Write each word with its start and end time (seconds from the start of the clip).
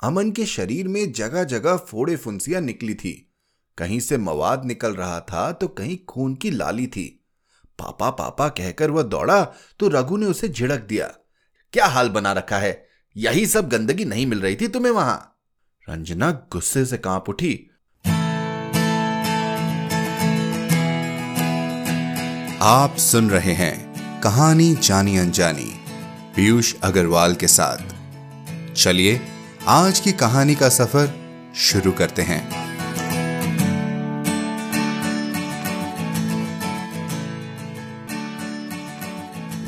अमन 0.00 0.30
के 0.30 0.44
शरीर 0.46 0.88
में 0.88 1.12
जगह 1.12 1.44
जगह 1.44 1.76
फोड़े 1.76 2.16
फुंसियाँ 2.16 2.60
निकली 2.60 2.94
थी। 2.94 3.12
कहीं 3.78 4.00
से 4.00 4.16
मवाद 4.18 4.64
निकल 4.64 4.94
रहा 4.94 5.20
था 5.20 5.52
तो 5.52 5.68
कहीं 5.68 5.96
खून 6.08 6.34
की 6.34 6.50
लाली 6.50 6.86
थी। 6.86 7.24
पापा 7.78 8.10
पापा 8.10 8.48
कहकर 8.48 8.90
वह 8.90 9.02
दौड़ा 9.02 9.42
तो 9.80 9.88
रघु 9.88 10.16
ने 10.16 10.26
उसे 10.26 10.48
झिड़क 10.48 10.80
दिया। 10.80 11.06
क्या 11.72 11.86
हाल 11.86 12.08
बना 12.08 12.32
रखा 12.32 12.58
है? 12.58 12.86
यही 13.16 13.46
सब 13.46 13.68
गंदगी 13.68 14.04
नहीं 14.04 14.26
मिल 14.26 14.40
रही 14.40 14.56
थी 14.56 14.68
तुम्हें 14.68 14.92
वहाँ। 14.92 15.38
रंजना 15.88 16.30
गुस्से 16.52 16.84
से 16.86 16.98
काँप 16.98 17.28
उठी। 17.28 17.70
आप 22.62 22.96
सुन 22.98 23.30
रहे 23.30 23.52
हैं 23.52 24.20
कहानी 24.20 24.74
जानी 24.74 25.16
अनजानी, 25.16 25.72
पीयूष 26.36 26.74
अग्रवाल 26.82 27.34
के 27.34 27.48
साथ। 27.48 28.74
चलिए 28.74 29.20
आज 29.70 29.98
की 30.00 30.12
कहानी 30.12 30.54
का 30.54 30.68
सफ़र 30.68 31.08
शुरू 31.54 31.90
करते 31.92 32.22
हैं। 32.22 32.38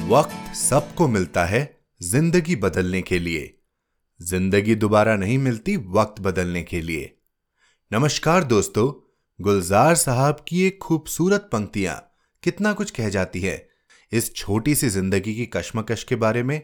वक्त 0.08 0.55
सबको 0.56 1.08
मिलता 1.08 1.44
है 1.44 1.62
ज़िंदगी 2.02 2.56
बदलने 2.56 3.02
के 3.02 3.18
लिए। 3.18 3.55
ज़िंदगी 4.20 4.74
दोबारा 4.74 5.16
नहीं 5.16 5.38
मिलती 5.38 5.77
वक्त 5.77 6.22
बदलने 6.22 6.62
के 6.62 6.80
लिए। 6.80 7.14
नमस्कार 7.91 8.44
दोस्तों, 8.44 8.92
गुलजार 9.38 9.94
साहब 9.96 10.44
की 10.48 10.62
एक 10.62 10.78
खूबसूरत 10.82 11.48
पंक्तियाँ 11.52 12.02
कितना 12.42 12.72
कुछ 12.72 12.91
कह 12.91 13.08
जाती 13.08 13.41
है। 13.41 13.69
इस 14.12 14.34
छोटी 14.34 14.74
सी 14.74 14.88
ज़िंदगी 14.88 15.34
की 15.34 15.46
कश्मकश 15.46 16.05
के 16.05 16.16
बारे 16.16 16.42
में। 16.42 16.60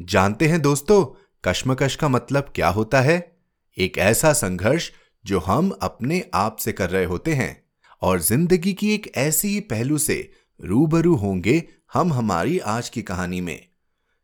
जानते 0.00 0.46
हैं 0.48 0.60
दोस्तों 0.62 1.04
कश्मकश 1.44 1.96
का 1.96 2.08
मतलब 2.08 2.52
क्या 2.54 2.68
होता 2.68 3.00
है? 3.00 3.36
एक 3.76 3.98
ऐसा 3.98 4.32
संघर्ष 4.32 4.90
जो 5.24 5.38
हम 5.38 5.70
अपने 5.82 6.24
आप 6.34 6.56
से 6.56 6.72
कर 6.72 6.90
रहे 6.90 7.04
होते 7.04 7.32
हैं 7.32 7.64
और 8.02 8.20
ज़िंदगी 8.20 8.72
की 8.72 8.94
एक 8.94 9.10
ऐसी 9.16 9.48
ही 9.48 9.60
पहलू 9.60 9.98
से 9.98 10.16
रूबरू 10.60 11.14
होंगे 11.14 11.62
हम 11.92 12.12
हमारी 12.12 12.58
आज 12.58 12.88
की 12.88 13.02
कहानी 13.02 13.40
में। 13.40 13.66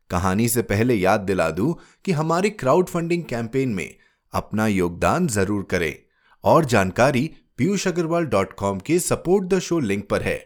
कहानी 0.09 0.47
से 0.49 0.61
पहले 0.61 0.95
याद 0.95 1.19
दिला 1.19 1.49
दूँ 1.49 1.75
कि 2.05 2.11
हमारी 2.11 2.49
क्राउड 2.49 2.87
फंडिंग 2.87 3.23
कैंपेन 3.23 3.69
में 3.69 3.95
अपना 4.33 4.67
योगदान 4.67 5.27
ज़रूर 5.27 5.67
करें 5.71 5.93
और 6.43 6.65
जानकारी 6.65 7.29
पीयूष 7.57 7.87
अग्रवाल 7.87 8.25
डॉट 8.25 8.53
कॉम 8.53 8.79
के 8.79 8.99
सपोर्ट 8.99 9.47
द 9.47 9.59
शो 9.59 9.79
लिंक 9.79 10.07
पर 10.09 10.21
है। 10.21 10.39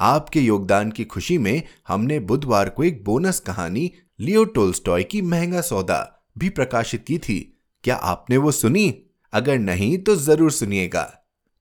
आपके 0.00 0.40
योगदान 0.40 0.90
की 0.90 1.04
खुशी 1.04 1.38
में 1.38 1.62
हमने 1.88 2.20
बुधवार 2.20 2.68
को 2.68 2.84
एक 2.84 3.04
बोनस 3.04 3.40
कहानी 3.40 3.90
लियो 4.20 4.44
टोल्स्टॉय 4.44 5.02
की 5.02 5.22
महँगा 5.22 5.60
सौदा 5.60 6.21
भी 6.36 6.48
प्रकाशित 6.48 7.04
की 7.06 7.18
थी। 7.18 7.38
क्या 7.84 7.94
आपने 7.94 8.36
वो 8.36 8.52
सुनी? 8.52 8.94
अगर 9.32 9.58
नहीं 9.58 9.98
तो 9.98 10.16
ज़रूर 10.16 10.50
सुनिएगा। 10.50 11.02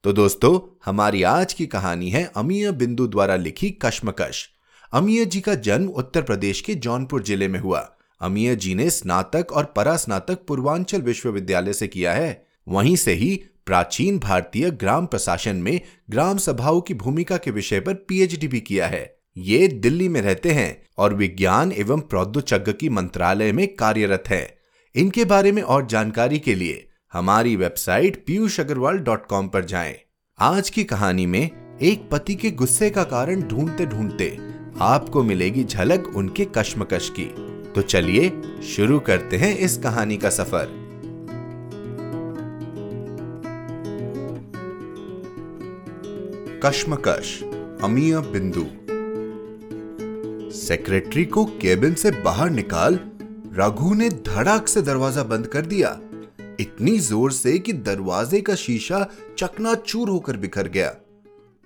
तो 0.03 0.13
दोस्तों, 0.13 0.59
हमारी 0.85 1.23
आज 1.23 1.53
की 1.53 1.65
कहानी 1.65 2.09
है 2.09 2.31
अमीय 2.35 2.71
बिंदु 2.71 3.07
द्वारा 3.07 3.35
लिखी 3.35 3.69
कश्मकश। 3.81 4.49
अमीय 4.93 5.25
जी 5.25 5.41
का 5.41 5.55
जन्म 5.55 5.87
उत्तर 5.87 6.21
प्रदेश 6.21 6.61
के 6.61 6.75
जौनपुर 6.75 7.23
ज़िले 7.23 7.47
में 7.47 7.59
हुआ। 7.59 7.79
अमीय 8.21 8.55
जी 8.55 8.75
ने 8.75 8.89
स्नातक 8.89 9.51
और 9.51 9.65
परास्नातक 9.65 10.45
पूर्वांचल 10.47 11.01
विश्वविद्यालय 11.01 11.73
से 11.73 11.87
किया 11.87 12.13
है। 12.13 12.45
वहीं 12.67 12.95
से 12.95 13.13
ही 13.13 13.43
प्राचीन 13.65 14.19
भारतीय 14.19 14.69
ग्राम 14.71 15.05
प्रशासन 15.05 15.55
में 15.55 15.81
ग्राम 16.09 16.37
सभाओं 16.37 16.81
की 16.81 16.93
भूमिका 16.93 17.37
के 17.37 17.51
विषय 17.51 17.79
पर 17.79 17.93
पीएचडी 17.93 18.47
भी 18.47 18.59
किया 18.59 18.87
है। 18.87 19.03
ये 19.37 19.67
दिल्ली 19.67 20.09
में 20.09 20.21
रहते 20.21 20.51
हैं 20.51 20.81
और 20.97 21.13
विज्ञान 21.13 21.71
एवं 21.71 21.99
प्रौद्योगिकी 22.01 22.89
मंत्रालय 22.89 23.51
में 23.51 23.75
कार्यरत 23.75 24.23
हैं। 24.27 24.60
इनके 24.95 25.25
बारे 25.25 25.51
में 25.51 25.61
और 25.61 25.85
जानकारी 25.85 26.39
के 26.39 26.55
लिए 26.55 26.89
हमारी 27.13 27.55
website 27.55 28.23
Piyush 28.25 28.59
Agarwal 28.59 28.97
dot 28.97 29.25
com 29.25 29.47
पर 29.47 29.65
जाए। 29.65 30.01
आज 30.39 30.69
की 30.69 30.83
कहानी 30.83 31.25
में 31.25 31.49
एक 31.81 32.09
पति 32.11 32.35
के 32.35 32.51
गुस्से 32.51 32.89
का 32.89 33.03
कारण 33.03 33.41
ढूंढते 33.41 33.85
ढूंढते 33.85 34.37
आपको 34.81 35.23
मिलेगी 35.23 35.63
झलक 35.63 36.11
उनके 36.15 36.47
कश्मकश 36.57 37.09
की। 37.19 37.25
तो 37.71 37.81
चलिए 37.81 38.41
शुरू 38.63 38.99
करते 38.99 39.37
हैं 39.37 39.57
इस 39.57 39.77
कहानी 39.77 40.17
का 40.17 40.29
सफ़र। 40.29 40.79
कश्मकश, 46.65 47.43
अमीय 47.83 48.19
बिंदु। 48.19 48.65
सेक्रेटरी 50.57 51.25
को 51.25 51.45
केबिन 51.45 51.93
से 51.93 52.11
बाहर 52.11 52.49
निकाल 52.49 52.99
रघु 53.53 53.93
ने 53.93 54.09
धड़ाक 54.09 54.67
से 54.67 54.81
दरवाज़ा 54.81 55.23
बंद 55.23 55.47
कर 55.47 55.65
दिया। 55.65 55.89
इतनी 56.59 56.99
ज़ोर 56.99 57.31
से 57.31 57.59
कि 57.59 57.73
दरवाजे 57.73 58.41
का 58.41 58.55
शीशा 58.55 59.07
चकनाचूर 59.37 60.09
होकर 60.09 60.37
बिखर 60.37 60.67
गया। 60.67 60.95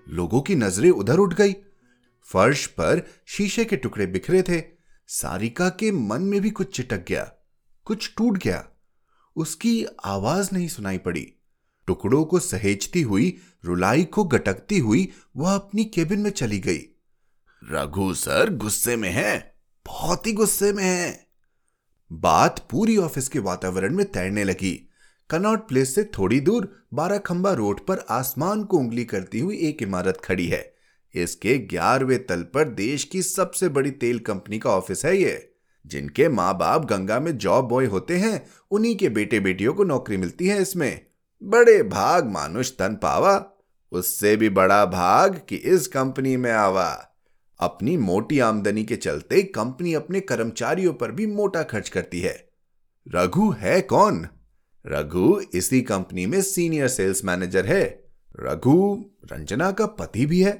लोगों 0.09 0.41
की 0.41 0.55
नज़रें 0.55 0.89
उधर 0.89 1.17
उठ 1.17 1.33
गई। 1.33 1.53
फर्श 2.27 2.65
पर 2.65 3.01
शीशे 3.25 3.65
के 3.65 3.75
टुकड़े 3.75 4.05
बिखरे 4.05 4.41
थे। 4.41 4.61
सारिका 5.07 5.69
के 5.69 5.91
मन 5.91 6.21
में 6.21 6.41
भी 6.41 6.49
कुछ 6.49 6.75
चिटक 6.75 7.05
गया, 7.07 7.23
कुछ 7.85 8.13
टूट 8.17 8.37
गया। 8.37 8.65
उसकी 9.35 9.85
आवाज़ 10.05 10.49
नहीं 10.53 10.67
सुनाई 10.67 10.97
पड़ी। 10.97 11.27
टुकड़ों 11.87 12.23
को 12.25 12.39
सहेजती 12.39 13.01
हुई, 13.01 13.37
रुलाई 13.65 14.03
को 14.03 14.23
गटकती 14.23 14.79
हुई 14.79 15.11
वह 15.37 15.53
अपनी 15.55 15.85
केबिन 15.85 16.19
में 16.19 16.29
चली 16.29 16.59
गई। 16.59 16.81
रघु 17.71 18.13
सर, 18.13 18.53
गुस्से 18.55 18.95
में 18.95 19.09
है, 19.09 19.55
बहुत 19.85 20.27
ही 20.27 20.33
गुस्से 20.33 20.73
में 20.73 20.83
है। 20.83 21.24
बात 22.11 22.59
पूरी 22.71 22.97
ऑफ़िस 22.97 23.27
के 23.27 23.39
वातावरण 23.39 23.95
में 23.95 24.05
तैरने 24.05 24.43
लगी। 24.43 24.89
कनॉट 25.29 25.67
प्लेस 25.67 25.95
से 25.95 26.03
थोड़ी 26.03 26.39
दूर 26.39 26.85
बारह 26.93 27.17
खंबा 27.17 27.51
रोड 27.53 27.79
पर 27.79 28.05
आसमान 28.09 28.63
को 28.63 28.77
उंगली 28.77 29.05
करती 29.05 29.39
हुई 29.39 29.57
एक 29.57 29.81
इमारत 29.81 30.21
खड़ी 30.23 30.47
है। 30.47 30.73
इसके 31.15 31.57
ग्यारहवें 31.57 32.25
तल 32.25 32.41
पर 32.43 32.69
देश 32.69 33.03
की 33.03 33.21
सबसे 33.21 33.69
बड़ी 33.69 33.91
तेल 33.91 34.19
कंपनी 34.19 34.59
का 34.59 34.69
ऑफ़िस 34.69 35.05
है 35.05 35.17
ये, 35.17 35.53
जिनके 35.85 36.29
माँ 36.29 36.57
बाप 36.57 36.85
गंगा 36.85 37.19
में 37.19 37.37
जॉब 37.37 37.67
बॉय 37.67 37.85
होते 37.85 38.17
हैं। 38.17 38.45
उन्हीं 38.71 38.95
के 38.95 39.09
बेटे 39.09 39.39
बेटियों 39.39 39.73
को 39.73 39.83
नौकरी 39.83 40.17
मिलती 40.17 40.47
है 40.47 40.61
इसमें। 40.61 41.05
बड़े 41.43 41.83
भाग 41.83 42.25
मानुष 42.25 42.71
तन 42.71 42.95
पावा, 42.95 43.45
उससे 43.91 44.35
भी 44.35 44.49
बड़ा 44.49 44.85
भाग 44.85 45.41
कि 45.49 45.55
इस 45.55 45.87
कंपनी 45.87 46.37
में 46.37 46.51
आवा। 46.51 47.14
अपनी 47.59 47.95
मोटी 47.97 48.39
आमदनी 48.39 48.83
के 48.83 48.95
चलते 48.95 49.41
कंपनी 49.55 49.93
अपने 49.93 50.19
कर्मचारियों 50.19 50.93
पर 50.93 51.11
भी 51.11 51.25
मोटा 51.27 51.63
खर्च 51.63 51.89
करती 51.89 52.21
है। 52.21 52.35
रघु 53.07 53.49
है 53.51 53.81
कौन? 53.81 54.27
रघु 54.85 55.39
इसी 55.53 55.81
कंपनी 55.81 56.25
में 56.25 56.41
सीनियर 56.41 56.87
सेल्स 56.87 57.23
मैनेजर 57.25 57.65
है। 57.65 57.83
रघु 58.39 59.05
रंजना 59.31 59.71
का 59.71 59.85
पति 59.85 60.25
भी 60.25 60.41
है। 60.41 60.51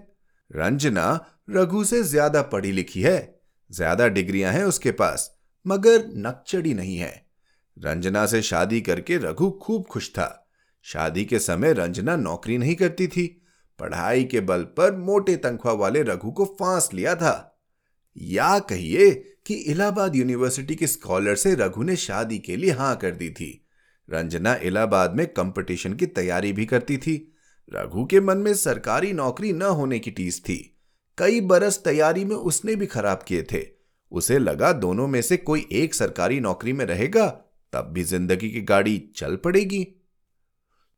रंजना 0.51 1.25
रघु 1.49 1.83
से 1.83 2.01
ज़्यादा 2.03 2.41
पढ़ी 2.41 2.71
लिखी 2.71 3.01
है। 3.01 3.41
ज़्यादा 3.71 4.07
डिग्रियाँ 4.07 4.51
हैं 4.53 4.63
उसके 4.63 4.91
पास, 4.91 5.31
मगर 5.65 6.03
नक्चड़ी 6.17 6.73
नहीं 6.73 6.97
है। 6.97 7.13
रंजना 7.77 8.25
से 8.25 8.41
शादी 8.41 8.81
करके 8.81 9.17
रघु 9.17 9.49
खूब 9.51 9.85
खुश 9.85 10.09
था। 10.09 10.29
शादी 10.85 11.25
के 11.25 11.39
समय 11.39 11.73
रंजना 11.73 12.15
नौकरी 12.15 12.57
नहीं 12.57 12.75
करती 12.75 13.07
थी। 13.07 13.25
पढ़ाई 13.79 14.23
के 14.23 14.39
बल 14.39 14.63
पर 14.63 14.95
मोटे 14.95 15.35
तनख्वाह 15.35 15.73
वाले 15.73 16.01
रघु 16.03 16.31
को 16.31 16.45
फांस 16.45 16.89
लिया 16.93 17.15
था। 17.15 17.61
या 18.17 18.59
कहिए 18.59 19.11
कि 19.45 19.53
इलाहाबाद 19.53 20.15
यूनिवर्सिटी 20.15 20.75
के 20.75 20.87
स्कॉलर 20.87 21.35
से 21.35 21.55
रघु 21.55 21.83
ने 21.83 21.95
शादी 21.95 22.39
के 22.39 22.55
लिए 22.55 22.71
हाँ 22.71 22.95
कर 22.95 23.11
दी 23.11 23.29
थी। 23.29 23.67
रंजना 24.09 24.55
इलाहाबाद 24.55 25.15
में 25.15 25.27
कंपटीशन 25.27 25.93
की 25.93 26.05
तैयारी 26.05 26.53
भी 26.53 26.65
करती 26.65 26.97
थी। 26.97 27.33
रघु 27.73 28.05
के 28.05 28.19
मन 28.19 28.37
में 28.37 28.53
सरकारी 28.53 29.13
नौकरी 29.13 29.53
न 29.53 29.61
होने 29.61 29.99
की 29.99 30.11
टीस 30.11 30.43
थी। 30.43 30.77
कई 31.17 31.41
बरस 31.41 31.81
तैयारी 31.83 32.25
में 32.25 32.35
उसने 32.35 32.75
भी 32.75 32.85
खराब 32.85 33.23
किए 33.27 33.43
थे। 33.43 33.67
उसे 34.11 34.39
लगा 34.39 34.71
दोनों 34.73 35.07
में 35.07 35.21
से 35.21 35.37
कोई 35.37 35.67
एक 35.71 35.95
सरकारी 35.95 36.39
नौकरी 36.39 36.73
में 36.73 36.85
रहेगा, 36.85 37.27
तब 37.73 37.89
भी 37.93 38.03
ज़िंदगी 38.03 38.49
की 38.49 38.61
गाड़ी 38.61 39.11
चल 39.15 39.35
पड़ेगी। 39.35 39.83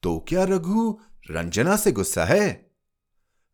तो 0.03 0.25
क्या 0.29 0.43
रघु, 0.43 0.99
रंजना 1.31 1.75
से 1.75 1.91
गुस्सा 1.91 2.25
है? 2.25 2.66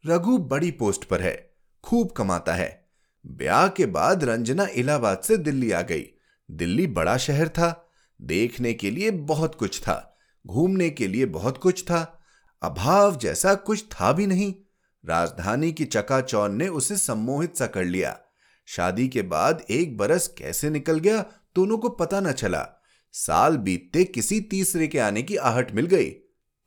रघु 0.05 0.37
बड़ी 0.37 0.71
पोस्ट 0.71 1.03
पर 1.03 1.21
है, 1.21 1.53
खूब 1.83 2.11
कमाता 2.11 2.53
है। 2.53 2.89
ब्याह 3.25 3.67
के 3.67 3.85
बाद 3.85 4.23
रंजना 4.23 4.67
इलाहाबाद 4.75 5.19
से 5.19 5.37
दिल्ली 5.37 5.71
आ 5.71 5.81
गई। 5.81 6.05
दिल्ली 6.51 6.87
बड़ा 6.87 7.17
शहर 7.17 7.49
था, 7.49 7.89
देखने 8.21 8.73
के 8.73 8.91
लिए 8.91 9.11
बहुत 9.11 9.55
कुछ 9.55 9.79
था, 9.81 10.17
घूमने 10.47 10.89
के 10.89 11.07
लिए 11.07 11.25
बहुत 11.25 11.57
कुछ 11.57 11.83
था, 11.83 12.19
अभाव 12.61 13.15
जैसा 13.17 13.55
कुछ 13.55 13.83
था 13.83 14.11
भी 14.11 14.27
नहीं। 14.27 14.53
राजधानी 15.05 15.71
की 15.71 15.85
चकाचौन 15.85 16.55
ने 16.55 16.67
उसे 16.67 16.97
सम्मोहित 16.97 17.57
सा 17.57 17.67
कर 17.67 17.85
लिया। 17.85 18.19
शादी 18.65 19.07
के 19.07 19.21
बाद 19.21 19.63
एक 19.69 19.97
बरस 19.97 20.27
कैसे 20.27 20.69
निकल 20.69 20.99
गया 20.99 21.25
दोनों 21.55 21.77
को 21.77 21.89
पता 21.89 22.19
न 22.19 22.31
चला। 22.31 22.67
साल 23.13 23.57
बीतते 23.57 24.03
किसी 24.03 24.41
तीसरे 24.41 24.87
के 24.87 24.99
आने 24.99 25.23
की 25.23 25.35
आहट 25.35 25.71
मिल 25.71 25.85
गई। 25.85 26.09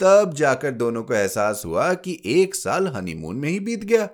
तब 0.01 0.35
जाकर 0.35 0.71
दोनों 0.71 1.03
को 1.03 1.15
एहसास 1.15 1.63
हुआ 1.67 1.95
कि 1.95 2.23
एक 2.27 2.55
साल 2.55 2.89
हनीमून 2.89 3.37
में 3.37 3.49
ही 3.49 3.61
बीत 3.61 3.85
गया। 3.85 4.09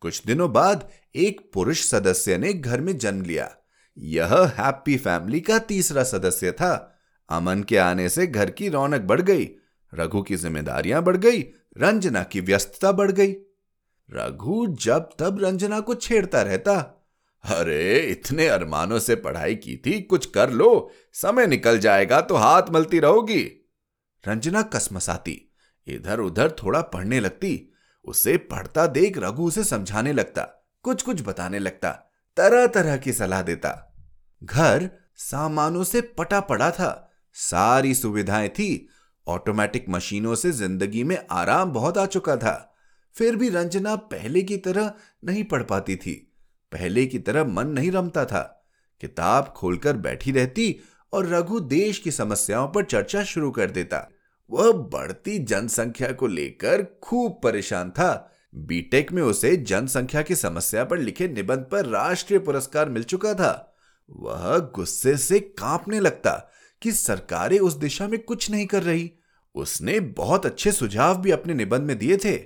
कुछ 0.00 0.22
दिनों 0.26 0.52
बाद 0.52 0.90
एक 1.16 1.50
पुरुष 1.54 1.84
सदस्य 1.84 2.38
ने 2.38 2.52
घर 2.52 2.80
में 2.80 2.98
जन्म 2.98 3.22
लिया। 3.22 3.56
यह 3.98 4.34
हैप्पी 4.34 4.96
फैमिली 4.96 5.40
का 5.40 5.58
तीसरा 5.58 6.02
सदस्य 6.02 6.52
था। 6.52 6.98
अमन 7.28 7.62
के 7.62 7.76
आने 7.76 8.08
से 8.08 8.26
घर 8.26 8.50
की 8.50 8.68
रौनक 8.68 9.00
बढ़ 9.00 9.20
गई, 9.20 9.50
रघु 9.94 10.22
की 10.22 10.36
जिम्मेदारियाँ 10.36 11.02
बढ़ 11.02 11.16
गई, 11.16 11.40
रंजना 11.78 12.22
की 12.22 12.40
व्यस्तता 12.40 12.92
बढ़ 12.92 13.12
गई। 13.12 13.32
रघु 14.10 14.66
जब 14.66 15.08
तब 15.18 15.44
रंजना 15.44 15.80
को 15.80 15.94
छेड़ता 15.94 16.42
रहता। 16.42 17.06
अरे, 17.44 17.98
इतने 17.98 18.46
अरमानों 18.46 18.98
से 18.98 19.14
पढ़ाई 19.14 19.54
की 19.54 19.76
थी, 19.76 20.00
कुछ 20.00 20.26
कर 20.26 20.50
लो, 20.50 20.90
समय 21.12 21.46
निकल 21.46 21.78
जाएगा 21.78 22.20
तो 22.20 22.34
हाथ 22.34 22.62
मलती 22.70 22.98
रहोगी। 22.98 23.63
रंजना 24.28 24.62
कसमसाती। 24.62 25.52
इधर 25.86 26.20
उधर 26.20 26.50
थोड़ा 26.50 26.80
पढ़ने 26.80 27.20
लगती। 27.20 27.72
उसे 28.04 28.36
पढ़ता 28.36 28.86
देख 28.86 29.18
रघु 29.18 29.44
उसे 29.44 29.64
समझाने 29.64 30.12
लगता 30.12 30.42
कुछ 30.82 31.02
कुछ 31.02 31.22
बताने 31.22 31.58
लगता 31.58 31.90
तरह 32.36 32.66
तरह 32.66 32.96
की 32.96 33.12
सलाह 33.12 33.42
देता। 33.42 33.94
घर 34.44 34.90
सामानों 35.16 35.84
से 35.84 36.00
पटा 36.00 36.40
पड़ा 36.40 36.70
था। 36.70 37.10
सारी 37.32 37.94
सुविधाएँ 37.94 38.48
थी। 38.48 38.88
ऑटोमेटिक 39.28 39.88
मशीनों 39.88 40.34
से 40.34 40.52
ज़िंदगी 40.52 41.04
में 41.04 41.26
आराम 41.30 41.72
बहुत 41.72 41.98
आ 41.98 42.06
चुका 42.06 42.36
था। 42.36 42.74
फिर 43.14 43.36
भी 43.36 43.48
रंजना 43.48 43.96
पहले 43.96 44.42
की 44.42 44.56
तरह 44.56 44.92
नहीं 45.24 45.44
पढ़ 45.44 45.62
पाती 45.62 45.96
थी। 45.96 46.36
पहले 46.72 47.06
की 47.06 47.18
तरह 47.18 47.44
मन 47.44 47.66
नहीं 47.66 47.92
रमता 47.92 48.24
था। 48.24 48.66
किताब 49.00 49.44
खोलकर 49.56 49.96
बैठी 49.96 50.32
रहती 50.32 50.80
और 51.12 51.26
रघु 51.26 51.60
देश 51.60 51.98
की 51.98 52.10
समस्याओं 52.10 52.68
पर 52.68 52.84
चर्चा 52.84 53.24
शुरू 53.24 53.50
कर 53.50 53.70
देता। 53.70 54.10
वह 54.50 54.72
बढ़ती 54.72 55.38
जनसंख्या 55.38 56.12
को 56.12 56.26
लेकर 56.26 56.86
खूब 57.02 57.40
परेशान 57.42 57.90
था। 57.90 58.30
बीटेक 58.54 59.12
में 59.12 59.22
उसे 59.22 59.56
जनसंख्या 59.56 60.22
की 60.22 60.34
समस्या 60.34 60.84
पर 60.84 60.98
लिखे 60.98 61.28
निबंध 61.28 61.58
पर 61.58 61.86
राष्ट्रीय 61.86 62.38
पुरस्कार 62.38 62.88
मिल 62.88 63.02
चुका 63.02 63.34
था। 63.34 63.76
वह 64.10 64.58
गुस्से 64.58 65.16
से 65.16 65.40
कांपने 65.40 66.00
लगता 66.00 66.50
कि 66.82 66.92
सरकारें 66.92 67.58
उस 67.58 67.74
दिशा 67.74 68.08
में 68.08 68.22
कुछ 68.22 68.50
नहीं 68.50 68.66
कर 68.66 68.82
रही। 68.82 69.12
उसने 69.54 70.00
बहुत 70.00 70.46
अच्छे 70.46 70.72
सुझाव 70.72 71.20
भी 71.20 71.30
अपने 71.30 71.54
निबंध 71.54 71.82
में 71.82 71.98
दिए 71.98 72.16
थे। 72.16 72.40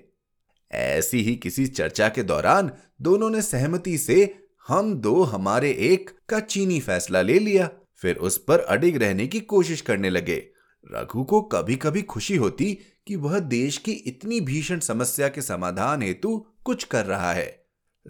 ऐसी 0.73 1.23
ही 1.23 1.37
किसी 1.37 1.67
चर्चा 1.67 2.09
के 2.09 2.23
दौरान 2.23 2.71
दोनों 3.03 3.31
ने 3.31 3.43
सहमति 3.43 3.99
से 3.99 4.35
हम 4.69 4.95
दो 4.95 5.23
हमारे 5.23 5.71
एक 5.71 6.11
का 6.29 6.41
चीनी 6.41 6.81
फैसला 6.81 7.23
ले 7.23 7.39
लिया। 7.39 7.71
फिर 7.97 8.17
उस 8.17 8.39
पर 8.39 8.59
अडिग 8.59 8.97
रहने 8.97 9.27
की 9.27 9.41
कोशिश 9.41 9.81
करने 9.81 10.11
लगे। 10.11 10.50
रघु 10.93 11.25
को 11.25 11.40
कभी 11.43 11.76
कभी 11.76 12.02
खुशी 12.02 12.37
होती 12.37 12.79
कि 13.06 13.17
वह 13.17 13.38
देश 13.38 13.79
की 13.79 13.93
इतनी 13.93 14.40
भीषण 14.40 14.79
समस्या 14.79 15.29
के 15.29 15.43
समाधान 15.43 16.02
हेतु 16.02 16.46
कुछ 16.64 16.85
कर 16.85 17.06
रहा 17.06 17.32
है। 17.32 17.64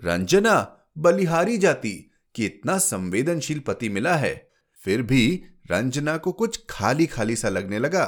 रंजना 0.04 0.76
बलिहारी 0.98 1.58
जाती 1.58 2.10
कि 2.34 2.46
इतना 2.46 2.78
संवेदनशील 2.78 3.58
पति 3.58 3.88
मिला 3.88 4.14
है। 4.16 4.50
फिर 4.84 5.02
भी 5.02 5.44
रंजना 5.70 6.16
को 6.16 6.32
कुछ 6.32 6.64
खाली 6.70 7.06
खाली 7.06 7.36
सा 7.36 7.48
लगने 7.48 7.78
लगा। 7.78 8.04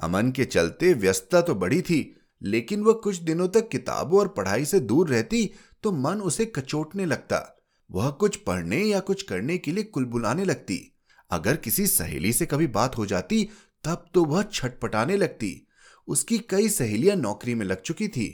अमन 0.00 0.30
के 0.30 0.44
चलते 0.44 0.94
व्यस्तता 0.94 1.40
तो 1.40 1.54
बढ़ी 1.54 1.82
थी, 1.82 2.16
लेकिन 2.42 2.82
वह 2.82 2.92
कुछ 2.92 3.16
दिनों 3.16 3.48
तक 3.48 3.68
किताबों 3.68 4.20
और 4.20 4.28
पढ़ाई 4.28 4.64
से 4.64 4.80
दूर 4.80 5.08
रहती 5.08 5.50
तो 5.82 5.92
मन 5.92 6.20
उसे 6.20 6.44
कचोटने 6.44 7.04
लगता। 7.06 7.64
वह 7.90 8.10
कुछ 8.10 8.36
पढ़ने 8.36 8.82
या 8.82 9.00
कुछ 9.00 9.22
करने 9.22 9.58
के 9.58 9.72
लिए 9.72 9.84
कुलबुलाने 9.84 10.44
लगती। 10.44 10.96
अगर 11.30 11.56
किसी 11.56 11.86
सहेली 11.86 12.32
से 12.32 12.46
कभी 12.46 12.66
बात 12.66 12.98
हो 12.98 13.06
जाती 13.06 13.48
तब 13.84 14.04
तो 14.14 14.24
वह 14.24 14.42
छटपटाने 14.42 15.16
लगती। 15.16 15.66
उसकी 16.08 16.38
कई 16.38 16.68
सहेलियाँ 16.68 17.16
नौकरी 17.16 17.54
में 17.54 17.66
लग 17.66 17.80
चुकी 17.80 18.08
थी। 18.08 18.28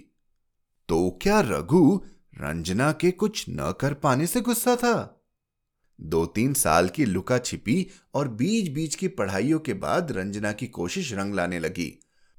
तो 0.88 1.18
क्या 1.22 1.40
रघु 1.40 2.00
रंजना 2.40 2.92
के 2.92 3.10
कुछ 3.10 3.44
न 3.48 3.74
कर 3.80 3.94
पाने 3.94 4.26
से 4.26 4.40
गुस्सा 4.40 4.76
था? 4.76 5.24
दो 6.00 6.26
तीन 6.26 6.54
साल 6.54 6.88
की 6.88 7.04
लुका 7.04 7.38
छिपी 7.38 7.86
और 8.14 8.28
बीच 8.28 8.68
बीच 8.68 8.94
की 8.94 9.08
पढ़ाइयों 9.08 9.58
के 9.58 9.74
बाद 9.74 10.12
रंजना 10.12 10.52
की 10.52 10.66
कोशिश 10.66 11.12
रंग 11.12 11.34
लाने 11.34 11.58
लगी। 11.58 11.92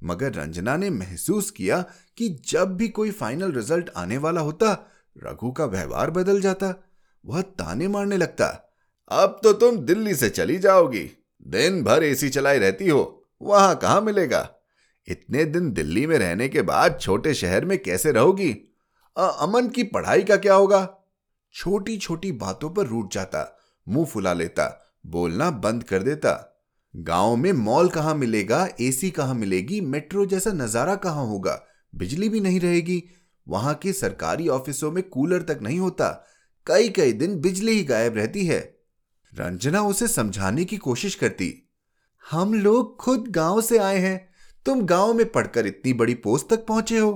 मगर 0.04 0.34
रंजना 0.34 0.78
ने 0.78 0.90
महसूस 0.90 1.52
किया 1.52 1.82
कि 2.18 2.30
जब 2.46 2.76
भी 2.76 2.88
कोई 2.88 3.12
फाइनल 3.12 3.52
रिज़ल्ट 3.52 3.90
आने 3.98 4.18
वाला 4.18 4.42
होता, 4.42 4.92
रघु 5.18 5.52
का 5.52 5.66
व्यवहार 5.66 6.12
बदल 6.12 6.42
जाता। 6.42 6.74
वह 7.26 7.42
ताने 7.42 7.88
मारने 7.88 8.18
लगता, 8.18 8.48
अब 9.12 9.40
तो 9.44 9.54
तुम 9.54 9.78
दिल्ली 9.78 10.16
से 10.16 10.30
चली 10.30 10.58
जाओगी। 10.58 11.10
दिन 11.50 11.84
भर 11.84 12.04
एसी 12.04 12.30
चलाई 12.30 12.60
रहती 12.60 12.88
हो, 12.88 13.28
वहाँ 13.42 13.76
कहाँ 13.76 14.02
मिलेगा? 14.02 14.50
इतने 15.08 15.46
दिन 15.46 15.72
दिल्ली 15.72 16.08
में 16.08 16.18
रहने 16.18 16.48
के 16.50 16.62
बाद 16.62 16.98
छोटे 17.02 17.34
शहर 17.34 17.66
में 17.66 17.78
कैसे 17.78 18.12
रहोगी? 18.12 18.52
अमन 19.18 19.68
की 19.68 19.84
पढ़ाई 19.84 20.24
का 20.24 20.38
क्या 20.38 20.54
होगा? 20.54 20.88
छोटी 21.54 21.98
छोटी 21.98 22.32
बातों 22.32 22.70
पर 22.70 22.88
रूट 22.88 23.14
जाता, 23.14 23.58
मुँह 23.88 24.06
फुला 24.06 24.34
लेता, 24.34 24.94
बोलना 25.06 25.50
बंद 25.52 25.84
कर 25.84 26.04
देता। 26.04 26.62
गाँव 26.96 27.36
में 27.36 27.52
मॉल 27.54 27.90
कहाँ 27.90 28.16
मिलेगा, 28.16 28.68
एसी 28.82 29.10
कहाँ 29.10 29.36
मिलेगी, 29.36 29.82
मेट्रो 29.82 30.26
जैसा 30.26 30.52
नज़ारा 30.52 30.96
कहाँ 30.96 31.26
होगा? 31.26 31.62
बिजली 31.96 32.30
भी 32.30 32.40
नहीं 32.40 32.60
रहेगी। 32.60 33.04
वहाँ 33.48 33.74
के 33.74 33.94
सरकारी 33.94 34.48
ऑफिसों 34.48 34.92
में 34.92 35.04
कूलर 35.04 35.42
तक 35.42 35.60
नहीं 35.62 35.80
होता। 35.80 36.10
कई 36.68 36.90
कई 36.90 37.14
दिन 37.14 37.40
बिजली 37.40 37.72
ही 37.72 37.84
गायब 37.84 38.18
रहती 38.18 38.46
है। 38.46 38.79
रंजना 39.34 39.82
उसे 39.82 40.08
समझाने 40.08 40.66
की 40.66 40.78
कोशिश 40.78 41.16
करती, 41.16 41.54
हम 42.26 42.54
लोग 42.54 42.96
खुद 42.98 43.28
गाँव 43.28 43.62
से 43.62 43.78
आए 43.78 43.98
हैं, 43.98 44.30
तुम 44.66 44.82
गाँव 44.86 45.14
में 45.14 45.32
पढ़कर 45.32 45.68
इतनी 45.68 45.94
बड़ी 45.94 46.14
पोस्ट 46.16 46.50
तक 46.50 46.66
पहुँचे 46.66 46.98
हो। 46.98 47.12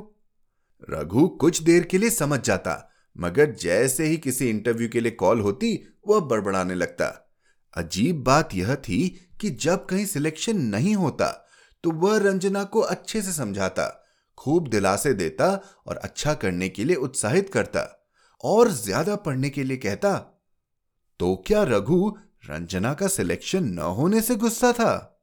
रघु 0.89 1.27
कुछ 1.27 1.61
देर 1.61 1.83
के 1.83 1.97
लिए 1.97 2.09
समझ 2.09 2.39
जाता, 2.39 2.89
मगर 3.15 3.51
जैसे 3.53 4.05
ही 4.05 4.17
किसी 4.17 4.49
इंटरव्यू 4.49 4.89
के 4.89 4.99
लिए 4.99 5.11
कॉल 5.13 5.41
होती, 5.41 5.75
वह 6.07 6.19
बड़बड़ाने 6.21 6.75
लगता। 6.75 7.05
अजीब 7.73 8.23
बात 8.23 8.53
यह 8.55 8.75
थी 8.77 9.07
कि 9.41 9.49
जब 9.51 9.85
कहीं 9.85 10.05
सिलेक्शन 10.05 10.61
नहीं 10.65 10.95
होता 10.95 11.27
तो 11.83 11.91
वह 11.91 12.17
रंजना 12.19 12.63
को 12.63 12.79
अच्छे 12.81 13.21
से 13.21 13.31
समझाता, 13.33 13.87
खूब 14.37 14.67
दिलासे 14.67 15.13
देता 15.13 15.47
और 15.87 15.97
अच्छा 15.97 16.33
करने 16.33 16.69
के 16.69 16.83
लिए 16.83 16.95
उत्साहित 16.97 17.49
करता, 17.49 17.81
और 18.43 18.71
ज़्यादा 18.71 19.15
पढ़ने 19.15 19.49
के 19.49 19.63
लिए 19.63 19.77
कहता 19.77 20.32
तो 21.23 21.35
क्या 21.47 21.61
रघु 21.63 22.07
रंजना 22.45 22.93
का 22.93 23.07
सिलेक्शन 23.07 23.65
न 23.65 23.79
होने 23.97 24.21
से 24.21 24.35
गुस्सा 24.35 24.71
था? 24.71 25.21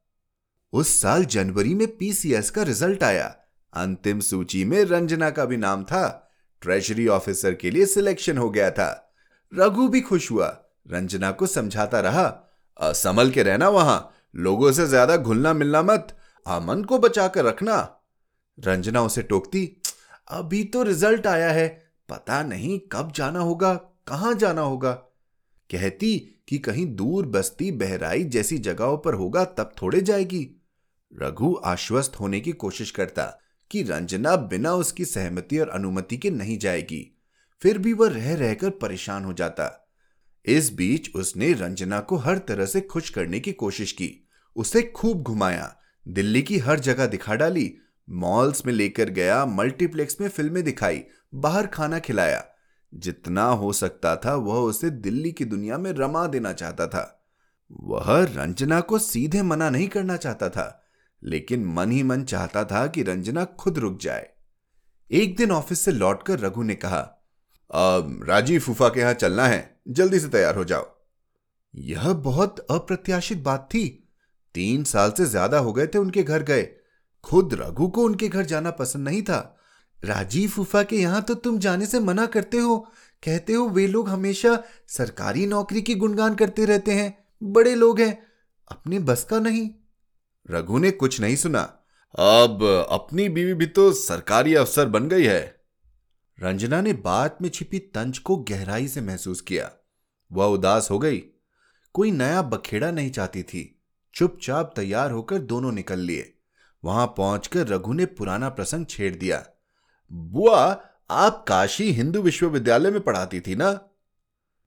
उस 0.73 1.01
साल 1.01 1.25
जनवरी 1.25 1.75
में 1.75 1.87
पीसीएस 1.97 2.51
का 2.51 2.63
रिज़ल्ट 2.63 3.03
आया। 3.05 3.27
अंतिम 3.73 4.21
सूची 4.21 4.65
में 4.65 4.83
रंजना 4.85 5.29
का 5.31 5.45
भी 5.45 5.57
नाम 5.57 5.83
था। 5.85 6.33
ट्रेजरी 6.63 7.07
ऑफिसर 7.09 7.55
के 7.55 7.71
लिए 7.71 7.87
सिलेक्शन 7.87 8.39
हो 8.39 8.49
गया 8.51 8.71
था। 8.71 9.13
रघु 9.53 9.89
भी 9.89 10.01
खुश 10.01 10.31
हुआ। 10.31 10.47
रंजना 10.87 11.31
को 11.31 11.47
समझाता 11.47 12.01
रहा 12.01 12.93
संभल 12.95 13.31
के 13.31 13.43
रहना 13.43 13.69
वहाँ। 13.69 14.15
लोगों 14.37 14.73
से 14.73 14.87
ज़्यादा 14.87 15.17
घुलना 15.17 15.53
मिलना 15.53 15.83
मत। 15.83 16.17
अमन 16.47 16.85
को 16.85 16.99
बचाकर 16.99 17.45
रखना। 17.45 17.77
रंजना 18.59 19.03
उसे 19.03 19.23
टोकती, 19.23 19.65
अभी 20.29 20.65
तो 20.65 20.83
रिज़ल्ट 20.83 21.27
आया 21.27 21.53
है। 21.53 21.69
पता 22.09 22.43
नहीं 22.43 22.81
कब 22.93 23.13
जाना 23.13 23.41
होगा, 23.41 23.75
कहाँ 24.09 24.35
जाना 24.35 24.61
होगा? 24.61 24.99
कहती 25.71 26.43
कि 26.49 26.59
कहीं 26.59 26.95
दूर 26.95 27.27
बस्ती 27.27 27.73
बहराई 27.73 28.25
जैसी 28.25 28.59
जगहों 28.59 28.99
पर 28.99 29.15
होगा 29.15 29.45
तब 29.45 29.73
थोड़े 29.83 30.01
जाएगी। 30.01 30.63
रघु 31.23 31.61
आश्वस्त 31.65 32.21
होने 32.21 32.41
की 32.41 32.53
कोशिश 32.53 32.91
करता 32.91 33.41
कि 33.71 33.83
रंजना 33.83 34.37
बिना 34.37 34.75
उसकी 34.75 35.05
सहमति 35.05 35.59
और 35.59 35.69
अनुमति 35.69 36.17
के 36.17 36.31
नहीं 36.31 36.59
जाएगी। 36.59 37.19
फिर 37.63 37.79
भी 37.79 37.93
वह 37.93 38.09
रह 38.09 38.35
रहकर 38.35 38.71
परेशान 38.71 39.25
हो 39.25 39.33
जाता। 39.33 39.89
इस 40.47 40.73
बीच 40.73 41.15
उसने 41.15 41.53
रंजना 41.53 42.01
को 42.01 42.17
हर 42.17 42.39
तरह 42.39 42.67
से 42.67 42.81
खुश 42.81 43.11
करने 43.11 43.41
की 43.41 43.53
कोशिश 43.53 43.93
की। 43.93 44.29
उसे 44.57 44.83
खूब 44.83 45.23
घुमाया, 45.23 45.77
दिल्ली 46.09 46.43
की 46.43 46.59
हर 46.59 46.81
जगह 46.81 47.07
दिखा 47.07 47.35
डाली, 47.35 47.75
मॉल्स 48.11 48.67
में 48.67 48.73
लेकर 48.73 49.11
गया, 49.11 49.47
मल्टीप्लेक्स 49.47 50.21
में 50.21 50.29
फ़िल्में 50.29 50.65
दिखाई, 50.65 51.05
बाहर 51.35 51.67
खाना 51.67 51.99
खिलाया। 51.99 52.47
जितना 52.93 53.45
हो 53.45 53.73
सकता 53.73 54.15
था, 54.17 54.35
वह 54.35 54.59
उसे 54.59 54.91
दिल्ली 54.91 55.33
की 55.33 55.45
दुनिया 55.45 55.79
में 55.79 55.93
रमा 55.93 56.27
देना 56.27 56.53
चाहता 56.53 56.87
था। 56.87 57.17
वह 57.85 58.23
रंजना 58.27 58.81
को 58.81 58.99
सीधे 58.99 59.43
मना 59.43 59.71
नहीं 59.71 59.89
करना 59.89 60.17
चाहता 60.17 60.49
था, 60.49 60.83
लेकिन 61.23 61.65
मन 61.67 61.91
ही 61.91 62.03
मन 62.03 62.25
चाहता 62.25 62.65
था 62.65 62.87
कि 62.87 63.03
रंजना 63.03 63.45
खुद 63.45 63.79
रुक 63.79 63.99
जाए। 64.01 64.29
एक 65.11 65.37
दिन 65.37 65.51
ऑफ़िस 65.53 65.81
से 65.81 65.93
लौटकर 65.93 66.39
रघु 66.39 66.63
ने 66.63 66.75
कहा 66.75 67.01
राजीव 67.71 68.61
फूफा 68.61 68.89
के 68.89 69.01
यहाँ 69.01 69.15
चलना 69.15 69.47
है, 69.47 69.81
जल्दी 69.89 70.21
से 70.21 70.29
तैयार 70.29 70.57
हो 70.57 70.65
जाओ। 70.65 70.87
यह 71.75 72.13
बहुत 72.13 72.59
अप्रत्याशित 72.71 73.39
बात 73.39 73.69
थी। 73.75 73.87
तीन 74.55 74.85
साल 74.85 75.11
से 75.11 75.25
ज़्यादा 75.27 75.59
हो 75.59 75.73
गए 75.73 75.87
थे 75.87 75.99
उनके 75.99 76.23
घर 76.23 76.43
गए। 76.43 76.63
खुद 77.25 77.55
रघु 77.55 77.89
को 77.89 78.05
उनके 78.05 78.29
घर 78.29 78.45
जाना 78.45 78.71
पसंद 78.71 79.09
नहीं 79.09 79.23
था। 79.23 79.57
राजीव 80.05 80.51
फूफा 80.51 80.83
के 80.83 80.97
यहाँ 80.97 81.23
तो 81.23 81.35
तुम 81.35 81.59
जाने 81.59 81.87
से 81.87 82.01
मना 82.01 82.27
करते 82.27 82.57
हो। 82.57 82.79
कहते 83.25 83.53
हो 83.53 83.69
वे 83.69 83.87
लोग 83.87 84.09
हमेशा 84.09 84.65
सरकारी 84.89 85.47
नौकरी 85.47 85.83
की 85.83 85.95
गुणगान 85.95 86.35
करते 86.35 86.65
रहते 86.65 86.91
हैं। 86.91 87.25
बड़े 87.43 87.75
लोग 87.75 88.01
हैं। 88.01 88.27
अपने 88.71 88.99
बस 88.99 89.25
का 89.25 89.39
नहीं। 89.39 89.71
रघु 90.51 90.79
ने 90.79 90.91
कुछ 90.91 91.21
नहीं 91.21 91.37
सुना। 91.37 91.61
अब 92.19 92.87
अपनी 92.91 93.29
बीवी 93.29 93.55
भी 93.55 93.67
तो 93.67 93.93
सरकारी 93.93 94.55
अफसर 94.55 94.87
बन 94.87 95.09
गई 95.09 95.25
है। 95.25 95.61
रंजना 96.43 96.81
ने 96.81 96.93
बात 96.93 97.39
में 97.43 97.49
छिपी 97.49 97.79
तंज 97.79 98.19
को 98.19 98.37
गहराई 98.37 98.89
से 98.89 99.01
महसूस 99.01 99.41
किया। 99.41 99.71
वह 100.33 100.47
उदास 100.47 100.89
हो 100.91 100.99
गई। 100.99 101.23
कोई 101.95 102.11
नया 102.11 102.43
बखेड़ा 102.43 102.91
नहीं 102.91 103.11
चाहती 103.11 103.43
थी। 103.43 103.83
चुपचाप 104.15 104.73
तैयार 104.77 105.11
होकर 105.11 105.39
दोनों 105.39 105.73
निकल 105.73 105.99
लिए। 105.99 106.35
वहाँ 106.85 107.07
पहुंचकर 107.07 107.67
रघु 107.67 107.93
ने 107.93 108.07
पुराना 108.07 108.49
प्रसंग 108.49 108.87
छेड़ 108.87 109.17
दिया। 109.17 109.47
बुआ, 110.13 110.83
आप 111.11 111.45
काशी 111.49 111.91
हिंदू 111.93 112.23
विश्वविद्यालय 112.23 112.91
में 112.91 113.01
पढ़ाती 113.01 113.41
थी 113.41 113.55
ना? 113.55 113.81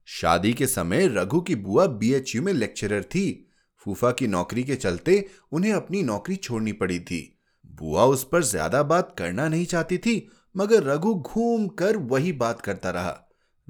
शादी 0.04 0.52
के 0.52 0.66
समय 0.66 1.06
रघु 1.08 1.40
की 1.40 1.54
बुआ 1.54 1.86
बीएचयू 1.86 2.42
में 2.42 2.52
लेक्चरर 2.52 3.02
थी। 3.02 3.50
फूफा 3.78 4.10
की 4.10 4.26
नौकरी 4.26 4.64
के 4.64 4.76
चलते 4.76 5.28
उन्हें 5.52 5.72
अपनी 5.72 6.02
नौकरी 6.02 6.36
छोड़नी 6.36 6.72
पड़ी 6.72 7.00
थी। 7.00 7.40
बुआ 7.66 8.04
उस 8.04 8.24
पर 8.24 8.42
ज़्यादा 8.42 8.82
बात 8.82 9.14
करना 9.18 9.48
नहीं 9.48 9.66
चाहती 9.66 9.98
थी, 9.98 10.28
मगर 10.56 10.82
रघु 10.82 11.14
घूम 11.14 11.68
कर 11.68 11.96
वही 11.96 12.32
बात 12.32 12.60
करता 12.60 12.90
रहा। 12.90 13.20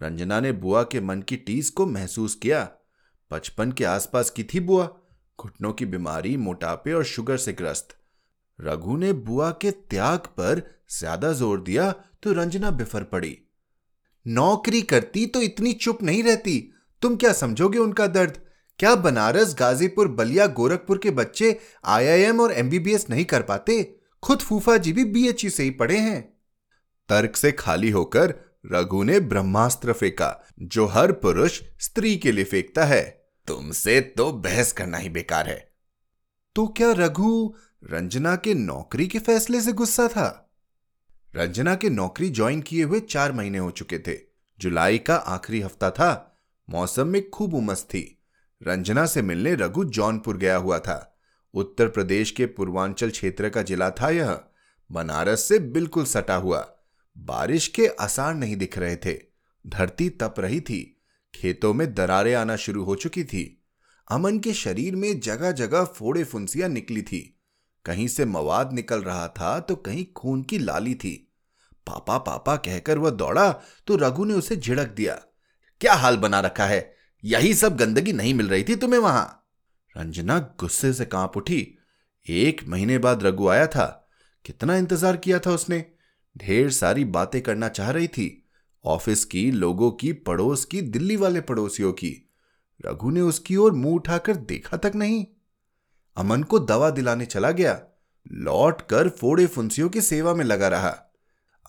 रंजना 0.02 0.40
ने 0.40 0.52
बुआ 0.52 0.82
के 0.82 1.00
मन 1.00 1.22
की 1.22 1.36
टीस 1.36 1.70
को 1.70 1.86
महसूस 1.86 2.34
किया। 2.34 2.68
बचपन 3.30 3.72
के 3.72 3.84
आसपास 3.84 4.30
की 4.30 4.44
थी 4.44 4.60
बुआ। 4.60 4.88
घुटनों 5.38 5.72
की 5.72 5.86
बीमारी, 5.86 6.36
मोटापे 6.36 6.92
और 6.92 7.04
शुगर 7.04 7.36
से 7.36 7.52
ग्रस्त। 7.52 7.96
रघु 8.60 8.96
ने 8.96 9.12
बुआ 9.12 9.50
के 9.50 9.70
त्याग 9.70 10.18
पर 10.18 10.73
ज़्यादा 10.90 11.32
ज़ोर 11.32 11.60
दिया 11.60 11.90
तो 12.22 12.32
रंजना 12.32 12.70
बिफर 12.70 13.04
पड़ी। 13.04 13.36
नौकरी 14.26 14.82
करती 14.82 15.26
तो 15.26 15.42
इतनी 15.42 15.72
चुप 15.72 16.02
नहीं 16.02 16.22
रहती। 16.22 16.58
तुम 17.02 17.16
क्या 17.16 17.32
समझोगे 17.32 17.78
उनका 17.78 18.06
दर्द? 18.06 18.38
क्या 18.80 18.94
बनारस, 18.94 19.54
गाजीपुर, 19.54 20.08
बलिया, 20.08 20.46
गोरखपुर 20.46 20.98
के 20.98 21.10
बच्चे 21.10 21.58
आईआईएम 21.84 22.40
और 22.40 22.52
एमबीबीएस 22.52 23.08
नहीं 23.10 23.24
कर 23.24 23.42
पाते? 23.42 23.82
खुद 24.22 24.40
फूफा 24.40 24.76
जी 24.76 24.92
भी 24.92 25.04
बीएचयू 25.04 25.50
से 25.50 25.62
ही 25.62 25.70
पढ़े 25.70 25.98
हैं। 25.98 26.22
तर्क 27.08 27.36
से 27.36 27.52
खाली 27.52 27.90
होकर 27.90 28.34
रघु 28.66 29.02
ने 29.02 29.18
ब्रह्मास्त्र 29.20 29.92
फेंका, 29.92 30.40
जो 30.62 30.86
हर 30.86 31.12
पुरुष 31.12 31.60
स्त्री 31.80 32.16
के 32.16 32.32
लिए 32.32 32.44
फेंकता 32.44 32.84
है। 32.84 33.02
तुमसे 33.48 34.00
तो 34.00 34.30
बहस 34.32 34.72
करना 34.72 34.98
ही 34.98 35.08
बेकार 35.08 35.48
है। 35.48 35.58
तो 36.56 36.66
क्या 36.66 36.92
रघु 36.92 37.54
रंजना 37.84 38.34
के 38.36 38.54
नौकरी 38.54 39.06
के 39.06 39.18
फैसले 39.18 39.60
से 39.60 39.72
गुस्सा 39.72 40.08
था? 40.08 40.43
रंजना 41.36 41.74
के 41.74 41.90
नौकरी 41.90 42.30
ज्वाइन 42.30 42.60
किए 42.60 42.82
हुए 42.82 43.00
चार 43.00 43.32
महीने 43.32 43.58
हो 43.58 43.70
चुके 43.70 43.98
थे। 43.98 44.18
जुलाई 44.60 44.98
का 44.98 45.16
आखिरी 45.16 45.60
हफ़्ता 45.60 45.90
था। 45.90 46.40
मौसम 46.70 47.06
में 47.06 47.30
खूब 47.30 47.54
उमस 47.54 47.82
थी। 47.82 48.22
रंजना 48.62 49.06
से 49.06 49.22
मिलने 49.22 49.54
रघु 49.54 49.84
जौनपुर 49.84 50.36
गया 50.36 50.56
हुआ 50.56 50.78
था। 50.78 51.20
उत्तर 51.54 51.88
प्रदेश 51.88 52.30
के 52.30 52.46
पूर्वांचल 52.46 53.10
क्षेत्र 53.10 53.48
का 53.48 53.62
जिला 53.62 53.90
था 53.90 54.10
यह। 54.10 54.40
बनारस 54.92 55.40
से 55.40 55.58
बिल्कुल 55.58 56.04
सटा 56.04 56.36
हुआ। 56.36 56.74
बारिश 57.18 57.68
के 57.68 57.86
आसार 57.86 58.34
नहीं 58.34 58.56
दिख 58.56 58.78
रहे 58.78 58.96
थे। 58.96 59.18
धरती 59.66 60.10
तप 60.10 60.34
रही 60.38 60.60
थी। 60.60 61.02
खेतों 61.34 61.74
में 61.74 61.94
दरारें 61.94 62.34
आना 62.34 62.56
शुरू 62.56 62.84
हो 62.84 62.94
चुकी 62.94 63.24
थी। 63.24 63.64
अमन 64.10 64.38
के 64.38 64.52
शरीर 64.52 64.96
में 64.96 65.20
जगह 65.20 65.52
जगह 65.52 65.84
फोड़े 65.84 66.24
फुंसियाँ 66.24 66.68
निकली 66.68 67.02
थी। 67.02 67.33
कहीं 67.84 68.06
से 68.08 68.24
मवाद 68.24 68.72
निकल 68.72 69.02
रहा 69.02 69.28
था 69.28 69.58
तो 69.60 69.76
कहीं 69.76 70.04
खून 70.16 70.42
की 70.42 70.58
लाली 70.58 70.94
थी। 70.94 71.14
पापा 71.86 72.18
पापा 72.18 72.56
कहकर 72.56 72.98
वह 72.98 73.10
दौड़ा 73.10 73.50
तो 73.86 73.96
रघु 73.96 74.24
ने 74.24 74.34
उसे 74.34 74.56
झिड़क 74.56 74.88
दिया। 74.88 75.14
क्या 75.80 75.94
हाल 75.94 76.16
बना 76.16 76.40
रखा 76.40 76.66
है? 76.66 76.94
यही 77.24 77.54
सब 77.54 77.76
गंदगी 77.76 78.12
नहीं 78.12 78.34
मिल 78.34 78.48
रही 78.48 78.64
थी 78.64 78.76
तुम्हें 78.76 79.00
वहाँ। 79.00 79.44
रंजना 79.94 80.38
गुस्से 80.60 80.92
से 80.92 81.04
काँप 81.04 81.36
उठी। 81.36 81.66
एक 82.26 82.64
महीने 82.68 82.98
बाद 82.98 83.22
रघु 83.22 83.48
आया 83.48 83.66
था। 83.66 83.86
कितना 84.44 84.76
इंतज़ार 84.76 85.16
किया 85.16 85.38
था 85.38 85.50
उसने। 85.50 85.84
ढेर 86.36 86.70
सारी 86.70 87.04
बातें 87.04 87.40
करना 87.42 87.68
चाह 87.68 87.90
रही 87.90 88.08
थी। 88.08 88.46
ऑफ़िस 88.84 89.24
की, 89.24 89.50
लोगों 89.50 89.90
की, 89.90 90.12
पड़ोस 90.12 90.64
की, 90.64 90.80
दिल्ली 90.80 91.16
वाले 91.16 91.40
पड़ोसियों 91.40 91.92
की। 91.92 92.30
रघु 92.86 93.10
ने 93.10 93.20
उसकी 93.20 93.56
ओर 93.56 93.72
मुँह 93.72 93.94
उठाकर 93.94 94.36
देखा 94.36 94.76
तक 94.76 94.92
नहीं। 94.94 95.24
अमन 96.16 96.42
को 96.42 96.58
दवा 96.58 96.90
दिलाने 96.90 97.26
चला 97.26 97.50
गया। 97.50 97.82
लौट 98.32 98.82
कर 98.82 99.08
फोड़े 99.08 99.46
फुंसियों 99.46 99.88
की 99.88 100.00
सेवा 100.00 100.34
में 100.34 100.44
लगा 100.44 100.68
रहा। 100.68 100.98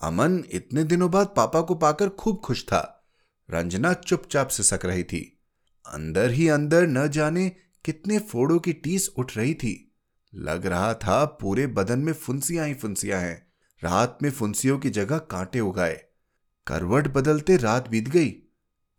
अमन 0.02 0.44
इतने 0.52 0.84
दिनों 0.84 1.10
बाद 1.10 1.26
पापा 1.26 1.60
को 1.60 1.74
पाकर 1.74 2.08
खूब 2.08 2.36
खुश 2.36 2.64
था। 2.64 3.08
रंजना 3.50 3.92
चुपचाप 3.92 4.48
सिसक 4.48 4.80
रही 4.84 5.04
थी। 5.04 5.42
अंदर 5.86 6.30
ही 6.30 6.48
अंदर 6.48 6.86
न 6.86 7.08
जाने 7.08 7.52
कितने 7.84 8.18
फोड़ों 8.18 8.58
की 8.58 8.72
टीस 8.72 9.08
उठ 9.18 9.36
रही 9.36 9.54
थी। 9.54 9.94
लग 10.34 10.66
रहा 10.66 10.94
था 10.94 11.24
पूरे 11.24 11.66
बदन 11.66 11.98
में 11.98 12.12
फुंसियाँ 12.12 12.66
ही 12.66 12.74
फुंसियाँ 12.74 13.20
हैं। 13.20 13.46
रात 13.84 14.18
में 14.22 14.30
फुंसियों 14.30 14.78
की 14.78 14.90
जगह 14.90 15.18
कांटे 15.18 15.60
उगाए। 15.60 16.04
करवट 16.66 17.08
बदलते 17.08 17.56
रात 17.56 17.88
बीत 17.88 18.08
गई। 18.08 18.36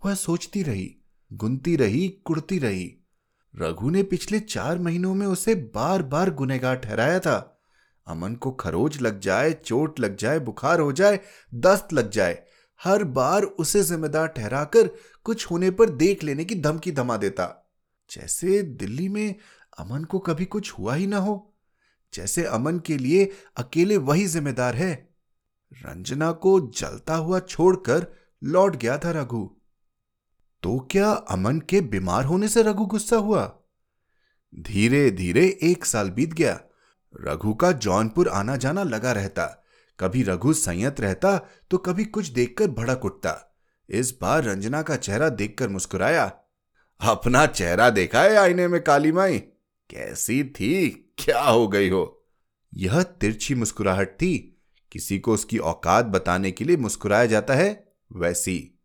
वह 0.05 0.15
सोचती 0.15 0.63
रही, 0.63 0.95
गुनती 1.33 1.75
रही 1.75 2.09
कुड़ती 2.09 2.59
रही। 2.59 2.96
रघु 3.57 3.89
ने 3.89 4.03
पिछले 4.03 4.39
चार 4.39 4.79
महीनों 4.79 5.15
में 5.15 5.27
उसे 5.27 5.55
बार 5.55 6.01
बार 6.03 6.29
गुनेगार 6.33 6.75
ठहराया 6.75 7.19
था। 7.19 7.63
अमन 8.07 8.35
को 8.35 8.51
खरोज 8.51 9.01
लग 9.01 9.19
जाए, 9.19 9.51
चोट 9.53 9.99
लग 9.99 10.15
जाए, 10.15 10.39
बुखार 10.39 10.79
हो 10.79 10.91
जाए, 10.91 11.19
दस्त 11.55 11.93
लग 11.93 12.09
जाए, 12.09 12.43
हर 12.81 13.03
बार 13.03 13.43
उसे 13.43 13.83
जिम्मेदार 13.83 14.27
ठहराकर 14.27 14.89
कुछ 15.23 15.51
होने 15.51 15.71
पर 15.71 15.89
देख 15.89 16.23
लेने 16.23 16.45
की 16.45 16.55
धमकी 16.55 16.91
धमा 16.91 17.17
देता। 17.17 17.73
जैसे 18.11 18.61
दिल्ली 18.61 19.09
में 19.09 19.35
अमन 19.77 20.03
को 20.03 20.19
कभी 20.19 20.45
कुछ 20.45 20.71
हुआ 20.71 20.95
ही 20.95 21.07
ना 21.07 21.17
हो, 21.17 21.53
जैसे 22.13 22.43
अमन 22.43 22.79
के 22.79 22.97
लिए 22.97 23.31
अकेले 23.57 23.97
वही 23.97 24.27
जिम्मेदार 24.27 24.75
है। 24.75 24.93
रंजना 25.71 26.31
को 26.31 26.59
जलता 26.59 27.15
हुआ 27.15 27.39
छोड़कर 27.39 28.07
लौट 28.43 28.75
गया 28.75 28.97
था 28.97 29.11
रघु। 29.11 29.56
तो 30.63 30.87
क्या 30.91 31.11
अमन 31.11 31.59
के 31.59 31.81
बीमार 31.81 32.25
होने 32.25 32.47
से 32.47 32.63
रघु 32.63 32.85
गुस्सा 32.85 33.15
हुआ? 33.15 33.59
धीरे 34.59 35.11
धीरे 35.11 35.59
एक 35.63 35.85
साल 35.85 36.09
बीत 36.09 36.33
गया। 36.33 36.61
रघु 37.21 37.53
का 37.53 37.71
जौनपुर 37.71 38.27
आना 38.27 38.55
जाना 38.55 38.83
लगा 38.83 39.11
रहता। 39.11 39.65
कभी 39.99 40.23
रघु 40.23 40.53
संयत 40.53 41.01
रहता 41.01 41.37
तो 41.71 41.77
कभी 41.77 42.05
कुछ 42.05 42.27
देखकर 42.27 42.67
भड़क 42.67 43.05
उठता। 43.05 43.57
इस 43.89 44.17
बार 44.21 44.43
रंजना 44.43 44.81
का 44.81 44.95
चेहरा 44.95 45.29
देखकर 45.29 45.69
मुस्कुराया। 45.69 46.31
अपना 47.01 47.45
चेहरा 47.45 47.89
देखा 47.89 48.21
है 48.21 48.35
आईने 48.35 48.67
में, 48.67 48.83
काली 48.83 49.11
माई? 49.11 49.39
कैसी 49.89 50.43
थी? 50.43 50.89
क्या 51.17 51.41
हो 51.41 51.67
गई 51.67 51.89
हो? 51.89 52.25
यह 52.73 53.03
तिरछी 53.03 53.55
मुस्कुराहट 53.55 54.09
थी। 54.09 54.61
किसी 54.91 55.19
को 55.19 55.33
उसकी 55.33 55.57
औकात 55.57 56.05
बताने 56.05 56.51
के 56.51 56.65
लिए 56.65 56.77
मुस्कुराया 56.77 57.25
जाता 57.25 57.53
है, 57.53 57.93
वैसी। 58.13 58.76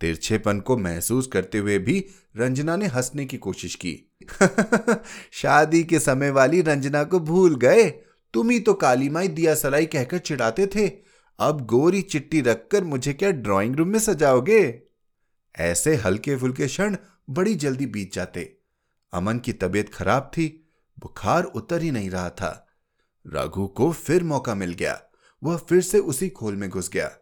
तिरछेपन 0.00 0.60
को 0.60 0.76
महसूस 0.76 1.26
करते 1.26 1.58
हुए 1.58 1.78
भी 1.78 2.06
रंजना 2.36 2.76
ने 2.76 2.86
हंसने 2.86 3.24
की 3.24 3.36
कोशिश 3.36 3.74
की। 3.74 4.16
शादी 5.30 5.84
के 5.84 5.98
समय 5.98 6.30
वाली 6.30 6.62
रंजना 6.62 7.04
को 7.04 7.20
भूल 7.20 7.56
गए। 7.56 7.90
तुम 8.34 8.50
ही 8.50 8.60
तो 8.60 8.74
काली 8.74 9.08
माई 9.08 9.28
दिया 9.28 9.54
सलाई 9.54 9.86
कहकर 9.86 10.18
चिढ़ाते 10.18 10.66
थे। 10.66 10.92
अब 11.38 11.66
गोरी 11.66 12.02
चिट्टी 12.02 12.40
रखकर 12.40 12.84
मुझे 12.84 13.12
क्या 13.12 13.30
ड्राइंग 13.30 13.76
रूम 13.76 13.88
में 13.88 13.98
सजाओगे? 13.98 14.82
ऐसे 15.58 15.94
हल्के 15.94 16.36
फुल्के 16.36 16.66
क्षण 16.66 16.96
बड़ी 17.30 17.54
जल्दी 17.54 17.86
बीत 17.86 18.14
जाते। 18.14 18.58
अमन 19.12 19.38
की 19.38 19.52
तबीयत 19.52 19.94
खराब 19.94 20.22
थी। 20.22 20.70
बुखार 20.98 21.44
उतर 21.44 21.82
ही 21.82 21.90
नहीं 21.90 22.10
रहा 22.10 22.30
था। 22.30 22.68
रघु 23.26 23.66
को 23.66 23.92
फिर 23.92 24.24
मौका 24.24 24.54
मिल 24.54 24.72
गया। 24.72 25.02
वह 25.42 25.56
फिर 25.56 25.82
से 25.82 25.98
उसी 25.98 26.28
खोल 26.28 26.56
में 26.56 26.70
घुस 26.70 26.90
गया। 26.90 27.16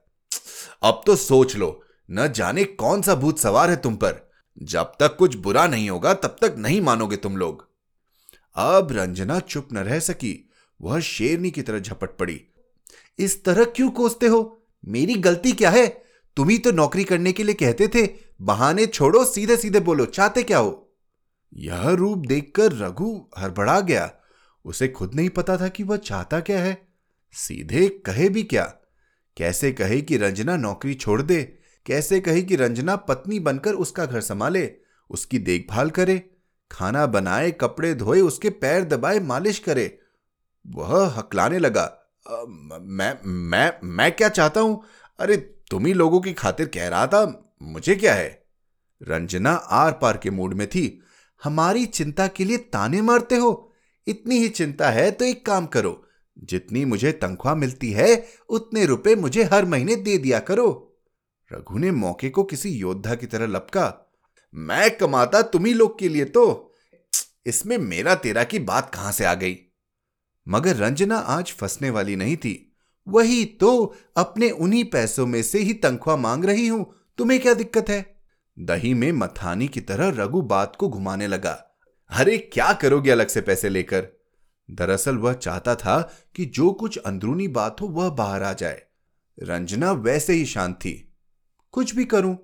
अब 0.83 1.02
तो 1.06 1.16
सोच 1.16 1.56
लो 1.56 1.83
न 2.10 2.32
जाने 2.32 2.64
कौन 2.64 3.02
सा 3.02 3.14
भूत 3.14 3.38
सवार 3.38 3.70
है 3.70 3.76
तुम 3.76 3.96
पर। 3.96 4.30
जब 4.62 4.82
तक 4.82 5.16
कुछ 5.16 5.34
बुरा 5.34 5.66
नहीं 5.66 5.90
होगा, 5.90 6.14
तब 6.14 6.36
तक 6.40 6.54
नहीं 6.58 6.80
मानोगे 6.80 7.16
तुम 7.16 7.36
लोग। 7.36 7.68
अब 8.54 8.88
रंजना 8.92 9.40
चुप 9.40 9.68
न 9.72 9.78
रह 9.78 10.00
सकी। 10.00 10.50
वह 10.80 11.00
शेरनी 11.00 11.50
की 11.50 11.62
तरह 11.62 11.78
झपट 11.78 12.16
पड़ी। 12.16 12.44
इस 13.18 13.44
तरह 13.44 13.64
क्यों 13.64 13.90
कोसते 13.90 14.26
हो? 14.26 14.66
मेरी 14.88 15.14
गलती 15.14 15.52
क्या 15.52 15.70
है? 15.70 16.04
तुम 16.36 16.48
ही 16.48 16.58
तो 16.58 16.72
नौकरी 16.72 17.04
करने 17.04 17.32
के 17.32 17.44
लिए 17.44 17.54
कहते 17.54 17.88
थे। 17.88 18.08
बहाने 18.40 18.86
छोड़ो 18.86 19.25
सीधे 19.25 19.56
सीधे 19.56 19.80
बोलो। 19.80 20.06
चाहते 20.06 20.42
क्या 20.42 20.58
हो? 20.58 20.94
यह 21.54 21.88
रूप 21.88 22.18
देखकर 22.18 22.72
रघु 22.72 23.20
हड़बड़ा 23.38 23.80
गया। 23.80 24.12
उसे 24.64 24.88
खुद 24.88 25.14
नहीं 25.14 25.30
पता 25.30 25.56
था 25.56 25.68
कि 25.68 25.82
वह 25.82 25.96
चाहता 25.96 26.40
क्या 26.40 26.60
है। 26.60 26.88
सीधे 27.32 27.88
कहे 27.88 28.28
भी 28.28 28.42
क्या? 28.42 28.75
कैसे 29.36 29.72
कहे 29.72 30.00
कि 30.00 30.16
रंजना 30.16 30.56
नौकरी 30.56 30.94
छोड़ 30.94 31.22
दे? 31.22 31.55
कैसे 31.86 32.20
कही 32.20 32.42
कि 32.42 32.56
रंजना 32.56 32.96
पत्नी 32.96 33.38
बनकर 33.40 33.74
उसका 33.74 34.04
घर 34.06 34.20
संभाले, 34.20 34.70
उसकी 35.10 35.38
देखभाल 35.38 35.90
करे, 35.90 36.18
खाना 36.70 37.06
बनाए, 37.06 37.50
कपड़े 37.50 37.94
धोए, 37.94 38.20
उसके 38.20 38.50
पैर 38.50 38.84
दबाए, 38.84 39.18
मालिश 39.20 39.58
करे। 39.58 39.98
वह 40.66 41.06
हकलाने 41.08 41.58
लगा 41.58 41.92
मैं 42.80 43.12
मैं 43.24 43.72
मैं 43.84 44.10
क्या 44.12 44.28
चाहता 44.28 44.60
हूँ? 44.60 44.82
अरे, 45.18 45.36
तुम 45.70 45.86
ही 45.86 45.92
लोगों 45.92 46.20
की 46.20 46.32
खातिर 46.32 46.66
कह 46.66 46.88
रहा 46.88 47.06
था, 47.06 47.54
मुझे 47.62 47.94
क्या 47.94 48.14
है? 48.14 48.28
रंजना 49.00 49.52
आर 49.52 49.92
पार 49.92 50.16
के 50.16 50.30
मूड 50.30 50.54
में 50.54 50.66
थी, 50.66 51.00
हमारी 51.44 51.84
चिंता 51.86 52.26
के 52.26 52.44
लिए 52.44 52.56
ताने 52.56 53.02
मारते 53.02 53.36
हो? 53.36 53.72
इतनी 54.06 54.38
ही 54.38 54.48
चिंता 54.48 54.90
है 54.90 55.10
तो 55.10 55.24
एक 55.24 55.44
काम 55.46 55.66
करो, 55.66 56.02
जितनी 56.36 56.84
मुझे 56.84 57.12
तनख्वाह 57.12 57.54
मिलती 57.54 57.90
है, 57.92 58.24
उतने 58.48 58.84
रुपए 58.86 59.14
मुझे 59.14 59.44
हर 59.44 59.64
महीने 59.64 59.96
दे 59.96 60.18
दिया 60.18 60.38
करो। 60.40 60.95
रघु 61.52 61.78
ने 61.78 61.90
मौके 61.90 62.30
को 62.30 62.44
किसी 62.44 62.70
योद्धा 62.70 63.14
की 63.14 63.26
तरह 63.26 63.46
लपका। 63.46 64.12
मैं 64.54 64.96
कमाता 64.96 65.42
तुम्ही 65.42 65.74
लोग 65.74 65.98
के 65.98 66.08
लिए 66.08 66.24
तो। 66.24 66.74
इसमें 67.46 67.78
मेरा 67.78 68.14
तेरा 68.14 68.44
की 68.44 68.58
बात 68.58 68.94
कहाँ 68.94 69.12
से 69.12 69.24
आ 69.24 69.34
गई? 69.34 69.58
मगर 70.48 70.76
रंजना 70.76 71.16
आज 71.16 71.52
फंसने 71.52 71.90
वाली 71.90 72.16
नहीं 72.16 72.36
थी। 72.36 72.76
वही 73.08 73.44
तो 73.44 73.96
अपने 74.16 74.50
उन्हीं 74.50 74.84
पैसों 74.84 75.26
में 75.26 75.42
से 75.42 75.58
ही 75.58 75.74
तनख्वाह 75.74 76.16
मांग 76.16 76.44
रही 76.44 76.68
हूँ। 76.68 76.94
तुम्हें 77.18 77.40
क्या 77.40 77.54
दिक्कत 77.54 77.88
है? 77.88 78.16
दही 78.58 78.94
में 78.94 79.12
मथानी 79.12 79.68
की 79.68 79.80
तरह 79.80 80.24
रघु 80.24 80.42
बात 80.42 80.76
को 80.76 80.88
घुमाने 80.88 81.26
लगा। 81.26 81.78
अरे 82.10 82.38
क्या 82.38 82.72
करोगे 82.72 83.10
अलग 83.10 83.28
से 83.28 83.40
पैसे 83.40 83.68
लेकर? 83.68 84.08
दरअसल 84.70 85.16
वह 85.16 85.32
चाहता 85.32 85.74
था 85.74 86.14
कि 86.34 86.44
जो 86.44 86.72
कुछ 86.72 86.98
अंदरूनी 86.98 87.48
बात 87.48 87.80
हो 87.80 87.86
वह 87.86 88.08
बाहर 88.08 88.42
आ 88.42 88.52
जाए। 88.52 88.82
रंजना 89.42 89.92
वैसे 89.92 90.32
ही 90.32 90.46
शांत 90.46 90.74
थी। 90.74 91.05
कुछ 91.73 91.94
भी 91.94 92.04
करूँ, 92.04 92.37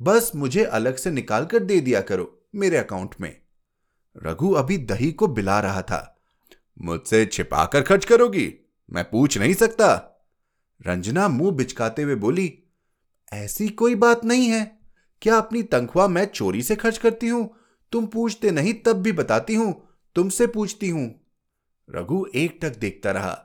बस 0.00 0.32
मुझे 0.36 0.64
अलग 0.64 0.96
से 0.96 1.10
निकाल 1.10 1.46
कर 1.46 1.58
दे 1.58 1.80
दिया 1.80 2.00
करो 2.00 2.48
मेरे 2.54 2.76
अकाउंट 2.76 3.14
में। 3.20 3.36
रघु 4.16 4.50
अभी 4.52 4.78
दही 4.78 5.12
को 5.12 5.26
बिला 5.26 5.60
रहा 5.60 5.82
था। 5.82 6.18
मुझसे 6.82 7.24
छिपाकर 7.26 7.82
खर्च 7.82 8.04
करोगी? 8.04 8.54
मैं 8.92 9.04
पूछ 9.10 9.38
नहीं 9.38 9.54
सकता। 9.54 10.08
रंजना 10.86 11.28
मुँह 11.28 11.50
बिचकाते 11.50 12.02
हुए 12.02 12.14
बोली, 12.14 12.52
ऐसी 13.32 13.68
कोई 13.68 13.94
बात 13.94 14.24
नहीं 14.24 14.48
है। 14.48 14.64
क्या 15.22 15.36
अपनी 15.36 15.62
तनख्वाह 15.62 16.08
मैं 16.08 16.24
चोरी 16.26 16.62
से 16.62 16.76
खर्च 16.76 16.98
करती 16.98 17.28
हूँ? 17.28 17.48
तुम 17.92 18.06
पूछते 18.06 18.50
नहीं, 18.50 18.74
तब 18.74 18.92
भी 18.92 19.12
बताती 19.12 19.54
हूँ, 19.54 19.88
तुमसे 20.16 20.46
पूछती 20.46 20.88
हूँ। 20.88 21.20
रघु 21.88 22.26
एक 22.34 22.58
टक 22.62 22.76
देखता 22.78 23.10
रहा। 23.10 23.38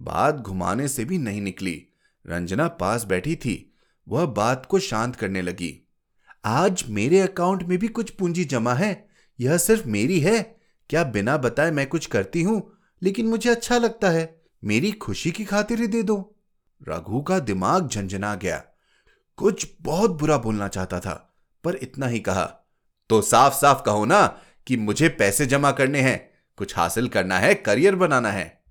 बात 0.00 0.34
घुमाने 0.34 0.88
से 0.88 1.04
भी 1.04 1.18
नहीं 1.18 1.40
निकली। 1.40 1.86
रंजना 2.26 2.68
पास 2.68 3.04
बैठी 3.04 3.36
थी। 3.36 3.71
वह 4.08 4.26
बात 4.26 4.66
को 4.66 4.78
शांत 4.78 5.16
करने 5.16 5.42
लगी। 5.42 5.88
आज 6.44 6.84
मेरे 6.88 7.20
अकाउंट 7.20 7.62
में 7.62 7.78
भी 7.78 7.88
कुछ 7.88 8.10
पूंजी 8.10 8.44
जमा 8.44 8.74
है। 8.74 9.08
यह 9.40 9.58
सिर्फ़ 9.58 9.88
मेरी 9.88 10.20
है। 10.20 10.56
क्या 10.90 11.04
बिना 11.04 11.36
बताए 11.36 11.70
मैं 11.70 11.86
कुछ 11.86 12.06
करती 12.06 12.42
हूँ, 12.42 12.78
लेकिन 13.02 13.26
मुझे 13.26 13.50
अच्छा 13.50 13.78
लगता 13.78 14.10
है। 14.10 14.42
मेरी 14.64 14.92
खुशी 14.92 15.30
की 15.30 15.44
खातिर 15.44 15.80
ही 15.80 15.86
दे 15.86 16.02
दो। 16.02 16.38
रघु 16.88 17.22
का 17.22 17.38
दिमाग 17.38 17.88
झंझना 17.88 18.34
गया। 18.34 18.64
कुछ 19.36 19.74
बहुत 19.80 20.10
बुरा 20.10 20.38
बोलना 20.38 20.68
चाहता 20.68 21.00
था, 21.00 21.34
पर 21.64 21.76
इतना 21.76 22.06
ही 22.06 22.20
कहा। 22.20 22.44
तो 23.08 23.22
साफ़ 23.22 23.54
साफ़ 23.54 23.82
कहो 23.82 24.04
ना 24.04 24.38
कि 24.66 24.76
मुझे 24.76 25.08
पैसे 25.08 25.46
जमा 25.46 25.72
करने 25.72 26.00
हैं। 26.00 26.30
कुछ 26.56 26.76
हासिल 26.76 27.08
करना 27.08 27.38
है, 27.38 27.54
करियर 27.54 27.96
बनाना 27.96 28.30
है। 28.30 28.62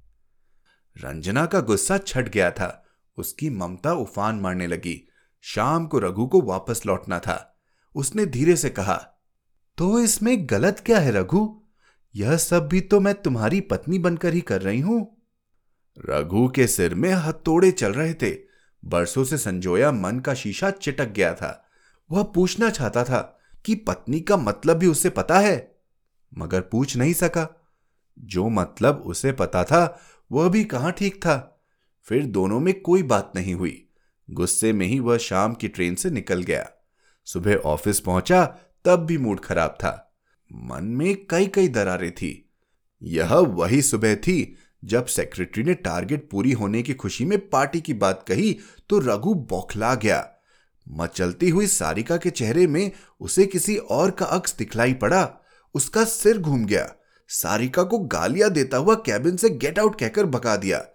रंजना 0.98 1.46
का 1.46 1.60
गुस्सा 1.60 1.98
छट 1.98 2.30
गया 2.30 2.52
था। 2.52 2.86
उसकी 3.18 3.50
ममता 3.50 3.94
उफान 3.94 4.36
मारने 4.36 4.68
लगी। 4.68 5.08
शाम 5.42 5.86
को 5.88 6.00
रघु 6.00 6.28
को 6.28 6.42
वापस 6.42 6.86
लौटना 6.86 7.20
था। 7.20 7.58
उसने 7.96 8.26
धीरे 8.26 8.56
से 8.56 8.70
कहा 8.70 9.08
तो 9.78 10.00
इसमें 10.00 10.50
गलत 10.50 10.84
क्या 10.86 11.00
है 11.00 11.12
रघु? 11.12 11.62
यह 12.16 12.38
सब 12.38 12.68
भी 12.68 12.82
तो 12.82 13.00
मैं 13.00 13.14
तुम्हारी 13.22 13.62
पत्नी 13.62 14.00
बनकर 14.00 14.34
ही 14.34 14.42
कर 14.42 14.62
रही 14.62 14.80
हूँ। 14.80 15.18
रघु 16.10 16.48
के 16.50 16.68
सिर 16.68 16.96
में 16.96 17.12
हथोड़े 17.12 17.72
चल 17.72 17.94
रहे 17.94 18.14
थे। 18.14 18.32
बरसों 18.86 19.24
से 19.24 19.38
संजोया 19.38 19.92
मन 19.92 20.20
का 20.20 20.34
शीशा 20.34 20.72
चिटक 20.72 21.10
गया 21.10 21.34
था। 21.34 21.70
वह 22.12 22.24
पूछना 22.24 22.70
चाहता 22.70 23.04
था 23.04 23.40
कि 23.66 23.76
पत्नी 23.76 24.20
का 24.20 24.38
मतलब 24.38 24.78
भी 24.78 24.88
उसे 24.88 25.10
पता 25.10 25.40
है? 25.40 25.76
मगर 26.38 26.62
पूछ 26.62 26.98
नहीं 26.98 27.14
सका। 27.14 27.48
जो 28.20 28.50
मतलब 28.50 29.04
उसे 29.06 29.32
पता 29.32 29.64
था, 29.64 30.00
वह 30.32 30.50
भी 30.50 30.64
कहाँ 30.64 30.92
ठीक 30.92 31.16
था? 31.16 31.62
फिर 32.04 32.26
दोनों 32.26 32.60
में 32.60 32.82
कोई 32.82 33.04
बात 33.04 33.32
नहीं 33.36 33.54
हुई। 33.54 33.88
गुस्से 34.32 34.74
में 34.74 34.86
ही 34.88 35.00
वह 35.00 35.18
शाम 35.18 35.54
की 35.54 35.68
ट्रेन 35.68 35.96
से 35.96 36.10
निकल 36.10 36.44
गया। 36.44 36.70
सुबह 37.26 37.56
ऑफ़िस 37.56 38.00
पहुँचा, 38.00 38.46
तब 38.86 39.06
भी 39.06 39.18
मूड 39.18 39.40
खराब 39.40 39.70
था। 39.70 40.18
मन 40.52 40.84
में 40.84 41.16
कई 41.30 41.48
कई 41.48 41.68
दरारें 41.68 42.12
थी। 42.12 42.50
यह 43.04 43.34
वही 43.34 43.82
सुबह 43.82 44.16
थी 44.16 44.56
जब 44.86 45.06
सेक्रेटरी 45.06 45.64
ने 45.64 45.74
टारगेट 45.74 46.30
पूरी 46.32 46.52
होने 46.52 46.82
की 46.82 46.94
खुशी 46.94 47.26
में 47.26 47.50
पार्टी 47.50 47.82
की 47.82 47.94
बात 47.94 48.26
कही 48.28 48.58
तो 48.90 49.00
रघु 49.00 49.34
बौखला 49.34 49.96
गया। 49.96 50.28
मचलती 50.90 51.50
हुई 51.50 51.68
सारिका 51.68 52.18
के 52.18 52.30
चेहरे 52.30 52.68
में 52.68 52.92
उसे 53.20 53.46
किसी 53.46 53.78
और 53.78 54.12
का 54.12 54.26
अक्स 54.26 54.56
दिखलाई 54.58 54.94
पड़ा। 54.94 55.30
उसका 55.74 56.04
सिर 56.04 56.38
घूम 56.38 56.66
गया। 56.66 56.94
सारिका 57.30 57.84
को 57.84 58.00
गालियाँ 58.00 58.50
देता 58.50 58.78
हुआ 58.78 58.96
कैबिन 58.96 59.38
से 59.38 59.50
गेट 59.50 59.80
आउट 59.80 60.00
कहकर 60.00 60.26
भगा 60.26 60.56
दिया। 60.56 60.86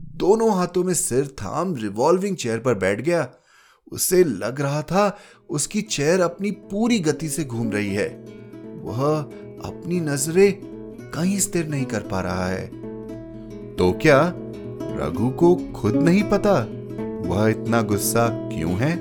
दोनों 0.00 0.56
हाथों 0.56 0.84
में 0.84 0.94
सिर 0.94 1.26
थाम 1.26 1.74
रिवॉल्विंग 1.74 2.36
चेयर 2.36 2.58
पर 2.58 2.74
बैठ 2.74 3.00
गया। 3.00 3.28
उसे 3.92 4.24
लग 4.24 4.60
रहा 4.60 4.82
था 4.82 5.18
उसकी 5.50 5.82
चेयर 5.82 6.20
अपनी 6.20 6.50
पूरी 6.50 6.98
गति 6.98 7.28
से 7.28 7.44
घूम 7.44 7.70
रही 7.70 7.94
है। 7.94 8.08
वह 8.82 9.18
अपनी 9.64 10.00
नज़रें 10.00 10.52
कहीं 11.14 11.38
स्थिर 11.38 11.68
नहीं 11.68 11.84
कर 11.84 12.00
पा 12.00 12.20
रहा 12.20 12.46
है। 12.46 12.66
तो 13.76 13.92
क्या 13.92 14.32
रघु 14.98 15.30
को 15.30 15.54
खुद 15.56 15.96
नहीं 15.96 16.22
पता 16.22 16.54
वह 17.28 17.48
इतना 17.48 17.82
गुस्सा 17.82 18.28
क्यों 18.28 18.72
है? 18.72 18.96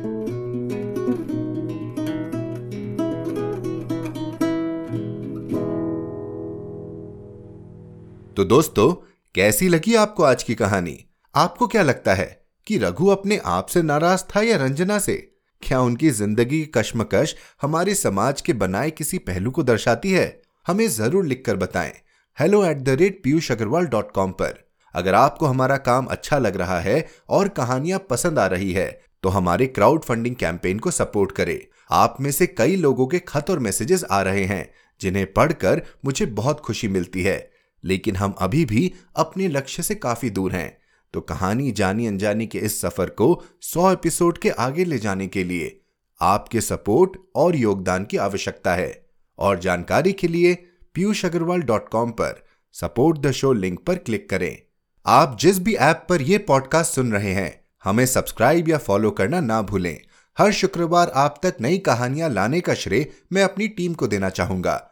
तो 8.34 8.44
दोस्तों 8.44 9.14
कैसी 9.36 9.67
लगी 9.67 9.95
आपको 9.95 10.24
आज 10.24 10.43
की 10.43 10.54
कहानी? 10.56 10.98
आपको 11.36 11.65
क्या 11.67 11.82
लगता 11.84 12.13
है 12.13 12.26
कि 12.67 12.78
रघु 12.78 13.08
अपने 13.08 13.38
आप 13.45 13.67
से 13.67 13.82
नाराज़ 13.82 14.24
था 14.26 14.41
या 14.41 14.58
रंजना 14.58 15.00
से? 15.00 15.15
क्या 15.63 15.80
उनकी 15.80 16.10
ज़िंदगी 16.10 16.60
की 16.60 16.71
कश्मकश 16.76 17.36
हमारे 17.62 17.95
समाज 17.95 18.41
के 18.41 18.54
बनाए 18.54 18.91
किसी 18.91 19.17
पहलू 19.17 19.52
को 19.52 19.63
दर्शाती 19.63 20.12
है? 20.12 20.41
हमें 20.65 20.88
ज़रूर 20.88 21.26
लिखकर 21.26 21.56
बताएँ। 21.56 21.91
Hello 22.38 22.63
at 22.65 22.78
the 22.78 22.89
rate 22.89 23.19
Piyush 23.24 23.52
Agarwal 23.52 23.86
dot 23.86 24.12
com 24.12 24.32
पर। 24.32 24.54
अगर 24.95 25.15
आपको 25.15 25.45
हमारा 25.45 25.78
काम 25.80 26.06
अच्छा 26.06 26.38
लग 26.38 26.58
रहा 26.58 26.80
है 26.80 27.06
और 27.30 27.48
कहानियाँ 27.48 28.00
पसंद 28.10 28.39
आ 28.39 28.45
रही 28.48 28.71
है 28.74 28.88
तो 29.24 29.30
हमारे 29.30 29.67
क्राउड 29.67 30.04
फंडिंग 30.04 30.36
कैंपेन 30.36 30.80
को 30.80 30.91
सपोर्ट 30.91 31.32
करें। 31.32 31.60
आप 31.91 32.15
में 32.21 32.32
से 32.32 32.48
कई 32.48 32.76
लोगों 32.76 33.08
के 33.08 33.19
खत 33.19 33.50
और 33.50 33.60
मैसेजेस 33.60 34.06
आ 34.12 34.21
रहे 34.21 34.45
हैं, 34.45 34.69
जिन्हें 35.02 35.26
पढ़कर 35.34 35.82
मुझे 36.06 36.26
बहुत 36.26 36.60
खुशी 36.60 36.88
मिलती 36.88 37.24
है। 37.24 37.38
लेकिन 37.86 38.15
हम 38.15 38.32
अभी 38.32 38.65
भी 38.65 38.93
अपने 39.15 39.48
लक्ष्य 39.48 39.84
से 39.84 39.95
काफ़ी 39.95 40.30
दूर 40.30 40.52
हैं। 40.52 40.78
तो 41.13 41.21
कहानी 41.21 41.71
जानी 41.71 42.08
अनजानी 42.08 42.48
के 42.48 42.58
इस 42.58 42.82
सफ़र 42.82 43.10
को 43.10 43.43
100 43.62 43.91
एपिसोड 43.91 44.38
के 44.38 44.50
आगे 44.50 44.86
ले 44.86 44.98
जाने 44.98 45.28
के 45.28 45.43
लिए 45.43 45.82
आपके 46.21 46.62
सपोर्ट 46.62 47.12
और 47.36 47.56
योगदान 47.56 48.06
की 48.06 48.17
आवश्यकता 48.17 48.76
है। 48.76 49.06
और 49.39 49.60
जानकारी 49.60 50.13
के 50.13 50.28
लिए 50.28 50.54
पीयूष 50.93 51.26
अग्रवाल 51.26 51.62
डॉट 51.62 51.89
कॉम 51.89 52.12
पर 52.12 52.45
सपोर्ट 52.74 53.17
द 53.17 53.32
शो 53.32 53.54
लिंक 53.54 53.80
पर 53.80 53.95
क्लिक 53.95 54.30
करें। 54.30 54.58
आप 55.06 55.38
जिस 55.39 55.60
भी 55.60 55.76
ऐप 55.76 56.06
पर 56.10 56.21
यह 56.21 56.45
पॉडकास्ट 56.48 56.93
सुन 56.93 57.12
रहे 57.12 57.34
हैं, 57.34 57.65
हमें 57.84 58.06
सब्सक्राइब 58.06 58.69
या 58.69 58.78
फॉलो 58.78 59.12
करना 59.12 59.39
ना 59.39 59.62
भूलें। 59.62 60.02
हर 60.38 60.52
शुक्रवार 60.52 61.12
आप 61.15 61.39
तक 61.43 61.56
नई 61.62 61.78
कहानियाँ 61.78 62.30
लाने 62.30 62.62
का 62.62 62.74
श्रेय 62.74 63.12
मैं 63.34 63.43
अपनी 63.43 63.67
टीम 63.67 63.93
को 63.93 64.08
देना 64.08 64.30
चाहूँगा। 64.30 64.91